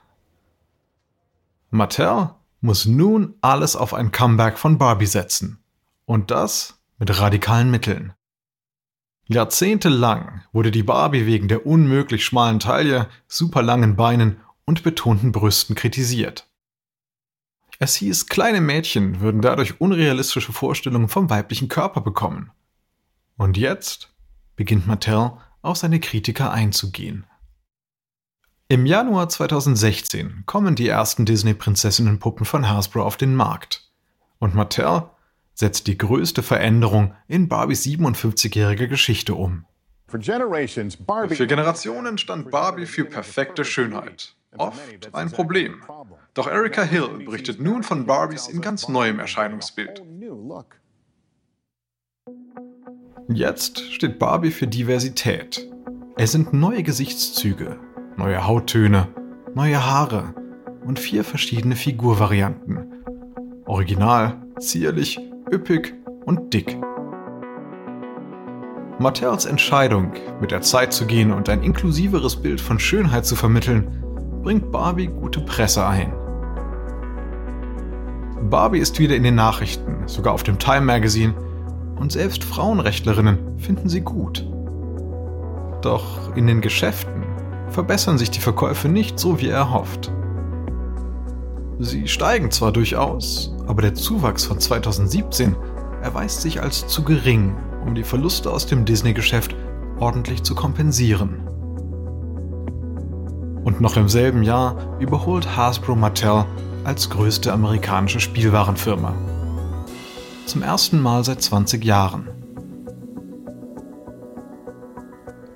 Mattel 1.70 2.30
muss 2.60 2.86
nun 2.86 3.34
alles 3.40 3.76
auf 3.76 3.94
ein 3.94 4.12
Comeback 4.12 4.58
von 4.58 4.78
Barbie 4.78 5.06
setzen. 5.06 5.62
Und 6.04 6.30
das 6.30 6.79
mit 7.00 7.18
radikalen 7.18 7.70
Mitteln. 7.70 8.12
Jahrzehntelang 9.26 10.42
wurde 10.52 10.70
die 10.70 10.82
Barbie 10.82 11.26
wegen 11.26 11.48
der 11.48 11.66
unmöglich 11.66 12.24
schmalen 12.24 12.60
Taille, 12.60 13.08
super 13.26 13.62
langen 13.62 13.96
Beinen 13.96 14.36
und 14.64 14.82
betonten 14.82 15.32
Brüsten 15.32 15.74
kritisiert. 15.74 16.46
Es 17.78 17.94
hieß, 17.94 18.26
kleine 18.26 18.60
Mädchen 18.60 19.20
würden 19.20 19.40
dadurch 19.40 19.80
unrealistische 19.80 20.52
Vorstellungen 20.52 21.08
vom 21.08 21.30
weiblichen 21.30 21.68
Körper 21.68 22.02
bekommen. 22.02 22.50
Und 23.38 23.56
jetzt 23.56 24.12
beginnt 24.54 24.86
Mattel 24.86 25.32
auf 25.62 25.78
seine 25.78 26.00
Kritiker 26.00 26.52
einzugehen. 26.52 27.24
Im 28.68 28.84
Januar 28.84 29.28
2016 29.28 30.44
kommen 30.44 30.74
die 30.74 30.88
ersten 30.88 31.24
Disney-Prinzessinnenpuppen 31.24 32.44
von 32.44 32.68
Hasbro 32.68 33.02
auf 33.02 33.16
den 33.16 33.34
Markt. 33.34 33.90
Und 34.38 34.54
Mattel 34.54 35.08
setzt 35.60 35.86
die 35.86 35.96
größte 35.96 36.42
Veränderung 36.42 37.14
in 37.28 37.48
Barbies 37.48 37.84
57-jähriger 37.84 38.88
Geschichte 38.88 39.34
um. 39.34 39.64
Für 40.08 40.18
Generationen 40.18 42.18
stand 42.18 42.50
Barbie 42.50 42.86
für 42.86 43.04
perfekte 43.04 43.64
Schönheit. 43.64 44.34
Oft 44.56 45.14
ein 45.14 45.30
Problem. 45.30 45.84
Doch 46.34 46.48
Erika 46.48 46.82
Hill 46.82 47.20
berichtet 47.24 47.60
nun 47.60 47.84
von 47.84 48.06
Barbies 48.06 48.48
in 48.48 48.60
ganz 48.60 48.88
neuem 48.88 49.20
Erscheinungsbild. 49.20 50.02
Jetzt 53.28 53.92
steht 53.92 54.18
Barbie 54.18 54.50
für 54.50 54.66
Diversität. 54.66 55.70
Es 56.16 56.32
sind 56.32 56.52
neue 56.52 56.82
Gesichtszüge, 56.82 57.78
neue 58.16 58.44
Hauttöne, 58.44 59.06
neue 59.54 59.86
Haare 59.86 60.34
und 60.84 60.98
vier 60.98 61.22
verschiedene 61.22 61.76
Figurvarianten. 61.76 63.04
Original, 63.66 64.42
zierlich, 64.58 65.20
üppig 65.52 65.94
und 66.26 66.52
dick. 66.52 66.78
Mattels 68.98 69.46
Entscheidung, 69.46 70.12
mit 70.40 70.50
der 70.50 70.60
Zeit 70.60 70.92
zu 70.92 71.06
gehen 71.06 71.32
und 71.32 71.48
ein 71.48 71.62
inklusiveres 71.62 72.36
Bild 72.36 72.60
von 72.60 72.78
Schönheit 72.78 73.24
zu 73.24 73.34
vermitteln, 73.34 74.04
bringt 74.42 74.70
Barbie 74.70 75.08
gute 75.08 75.40
Presse 75.40 75.86
ein. 75.86 76.12
Barbie 78.48 78.78
ist 78.78 78.98
wieder 78.98 79.16
in 79.16 79.22
den 79.22 79.34
Nachrichten, 79.34 80.06
sogar 80.06 80.34
auf 80.34 80.42
dem 80.42 80.58
Time 80.58 80.82
Magazine, 80.82 81.34
und 81.98 82.12
selbst 82.12 82.44
Frauenrechtlerinnen 82.44 83.58
finden 83.58 83.88
sie 83.88 84.00
gut. 84.00 84.46
Doch 85.82 86.34
in 86.36 86.46
den 86.46 86.60
Geschäften 86.60 87.24
verbessern 87.68 88.18
sich 88.18 88.30
die 88.30 88.40
Verkäufe 88.40 88.88
nicht 88.88 89.18
so 89.18 89.40
wie 89.40 89.48
erhofft. 89.48 90.12
Sie 91.78 92.08
steigen 92.08 92.50
zwar 92.50 92.72
durchaus, 92.72 93.54
aber 93.70 93.82
der 93.82 93.94
Zuwachs 93.94 94.44
von 94.46 94.58
2017 94.58 95.54
erweist 96.02 96.42
sich 96.42 96.60
als 96.60 96.88
zu 96.88 97.04
gering, 97.04 97.56
um 97.86 97.94
die 97.94 98.02
Verluste 98.02 98.50
aus 98.50 98.66
dem 98.66 98.84
Disney-Geschäft 98.84 99.54
ordentlich 100.00 100.42
zu 100.42 100.56
kompensieren. 100.56 101.46
Und 103.62 103.80
noch 103.80 103.96
im 103.96 104.08
selben 104.08 104.42
Jahr 104.42 104.98
überholt 104.98 105.56
Hasbro 105.56 105.94
Mattel 105.94 106.46
als 106.82 107.10
größte 107.10 107.52
amerikanische 107.52 108.18
Spielwarenfirma. 108.18 109.14
Zum 110.46 110.62
ersten 110.62 111.00
Mal 111.00 111.22
seit 111.22 111.40
20 111.40 111.84
Jahren. 111.84 112.28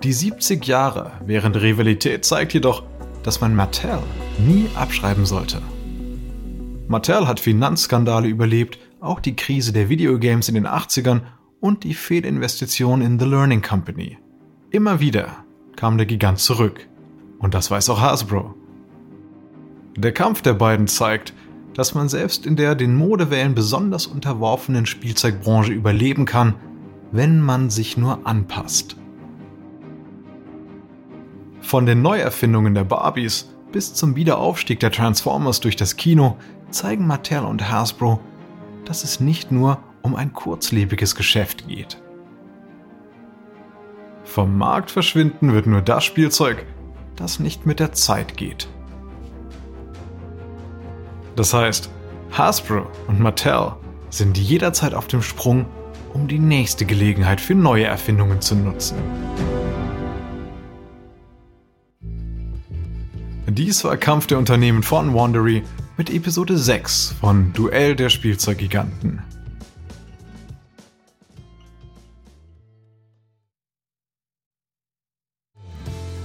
Die 0.04 0.12
70 0.12 0.64
Jahre 0.64 1.10
während 1.26 1.56
Rivalität 1.56 2.24
zeigt 2.24 2.52
jedoch, 2.54 2.84
dass 3.24 3.40
man 3.40 3.56
Mattel 3.56 3.98
nie 4.38 4.68
abschreiben 4.76 5.26
sollte. 5.26 5.60
Mattel 6.86 7.26
hat 7.26 7.40
Finanzskandale 7.40 8.28
überlebt, 8.28 8.78
auch 9.00 9.20
die 9.20 9.36
Krise 9.36 9.72
der 9.72 9.88
Videogames 9.88 10.48
in 10.48 10.54
den 10.54 10.66
80ern 10.66 11.22
und 11.60 11.82
die 11.84 11.94
Fehlinvestition 11.94 13.00
in 13.00 13.18
The 13.18 13.24
Learning 13.24 13.62
Company. 13.62 14.18
Immer 14.70 15.00
wieder 15.00 15.44
kam 15.76 15.96
der 15.96 16.06
Gigant 16.06 16.38
zurück. 16.38 16.88
Und 17.38 17.54
das 17.54 17.70
weiß 17.70 17.88
auch 17.90 18.00
Hasbro. 18.00 18.54
Der 19.96 20.12
Kampf 20.12 20.42
der 20.42 20.54
beiden 20.54 20.86
zeigt, 20.86 21.32
dass 21.74 21.94
man 21.94 22.08
selbst 22.08 22.46
in 22.46 22.56
der 22.56 22.74
den 22.74 22.94
Modewellen 22.94 23.54
besonders 23.54 24.06
unterworfenen 24.06 24.86
Spielzeugbranche 24.86 25.72
überleben 25.72 26.24
kann, 26.24 26.54
wenn 27.12 27.40
man 27.40 27.70
sich 27.70 27.96
nur 27.96 28.26
anpasst. 28.26 28.96
Von 31.60 31.86
den 31.86 32.02
Neuerfindungen 32.02 32.74
der 32.74 32.84
Barbies 32.84 33.54
bis 33.72 33.94
zum 33.94 34.16
Wiederaufstieg 34.16 34.80
der 34.80 34.92
Transformers 34.92 35.60
durch 35.60 35.76
das 35.76 35.96
Kino 35.96 36.36
zeigen 36.74 37.06
Mattel 37.06 37.44
und 37.44 37.70
Hasbro, 37.70 38.20
dass 38.84 39.04
es 39.04 39.20
nicht 39.20 39.52
nur 39.52 39.78
um 40.02 40.14
ein 40.14 40.32
kurzlebiges 40.32 41.14
Geschäft 41.14 41.68
geht. 41.68 41.98
Vom 44.24 44.58
Markt 44.58 44.90
verschwinden 44.90 45.52
wird 45.52 45.66
nur 45.66 45.80
das 45.80 46.04
Spielzeug, 46.04 46.66
das 47.16 47.38
nicht 47.38 47.66
mit 47.66 47.80
der 47.80 47.92
Zeit 47.92 48.36
geht. 48.36 48.68
Das 51.36 51.54
heißt, 51.54 51.90
Hasbro 52.32 52.86
und 53.06 53.20
Mattel 53.20 53.72
sind 54.10 54.36
jederzeit 54.36 54.94
auf 54.94 55.06
dem 55.06 55.22
Sprung, 55.22 55.66
um 56.12 56.28
die 56.28 56.38
nächste 56.38 56.84
Gelegenheit 56.84 57.40
für 57.40 57.54
neue 57.54 57.84
Erfindungen 57.84 58.40
zu 58.40 58.54
nutzen. 58.54 58.96
Dies 63.46 63.84
war 63.84 63.96
Kampf 63.96 64.26
der 64.26 64.38
Unternehmen 64.38 64.82
von 64.82 65.14
Wandery 65.14 65.62
mit 65.96 66.10
Episode 66.10 66.58
6 66.58 67.14
von 67.20 67.52
Duell 67.52 67.94
der 67.94 68.08
Spielzeuggiganten. 68.08 69.22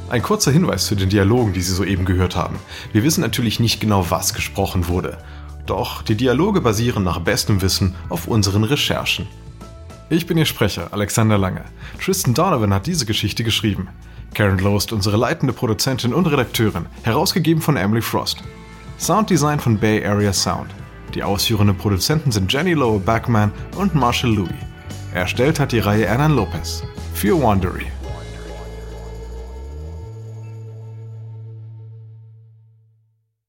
Ein 0.10 0.24
kurzer 0.24 0.52
Hinweis 0.52 0.88
zu 0.88 0.96
den 0.96 1.10
Dialogen, 1.10 1.54
die 1.54 1.62
Sie 1.62 1.74
soeben 1.74 2.06
gehört 2.06 2.36
haben. 2.36 2.58
Wir 2.94 3.04
wissen 3.04 3.22
natürlich 3.22 3.60
nicht 3.60 3.80
genau, 3.80 4.10
was 4.10 4.34
gesprochen 4.34 4.88
wurde. 4.88 5.20
Doch 5.68 6.02
die 6.02 6.16
Dialoge 6.16 6.62
basieren 6.62 7.04
nach 7.04 7.20
bestem 7.20 7.62
Wissen 7.62 7.94
auf 8.10 8.28
unseren 8.28 8.64
Recherchen. 8.64 9.28
Ich 10.10 10.26
bin 10.26 10.40
Ihr 10.40 10.46
Sprecher, 10.46 10.92
Alexander 10.94 11.38
Lange. 11.38 11.64
Tristan 12.04 12.34
Donovan 12.34 12.74
hat 12.74 12.88
diese 12.88 13.06
Geschichte 13.06 13.44
geschrieben. 13.44 13.88
Karen 14.34 14.58
Loest, 14.58 14.94
unsere 14.94 15.18
leitende 15.18 15.54
Produzentin 15.54 16.16
und 16.16 16.26
Redakteurin, 16.26 16.88
herausgegeben 17.04 17.62
von 17.62 17.78
Emily 17.78 18.02
Frost. 18.02 18.44
Sounddesign 19.00 19.60
von 19.62 19.78
Bay 19.78 20.06
Area 20.06 20.34
Sound. 20.34 20.72
Die 21.16 21.24
ausführenden 21.24 21.78
Produzenten 21.78 22.32
sind 22.32 22.52
Jenny 22.52 22.74
Lowe 22.74 23.00
Backman 23.00 23.52
und 23.78 23.96
Marshall 23.96 24.32
Louis. 24.32 24.50
Erstellt 25.14 25.60
hat 25.60 25.72
die 25.72 25.80
Reihe 25.80 26.06
Hernan 26.06 26.36
Lopez. 26.36 26.84
Für 27.14 27.42
Wandery. 27.42 27.88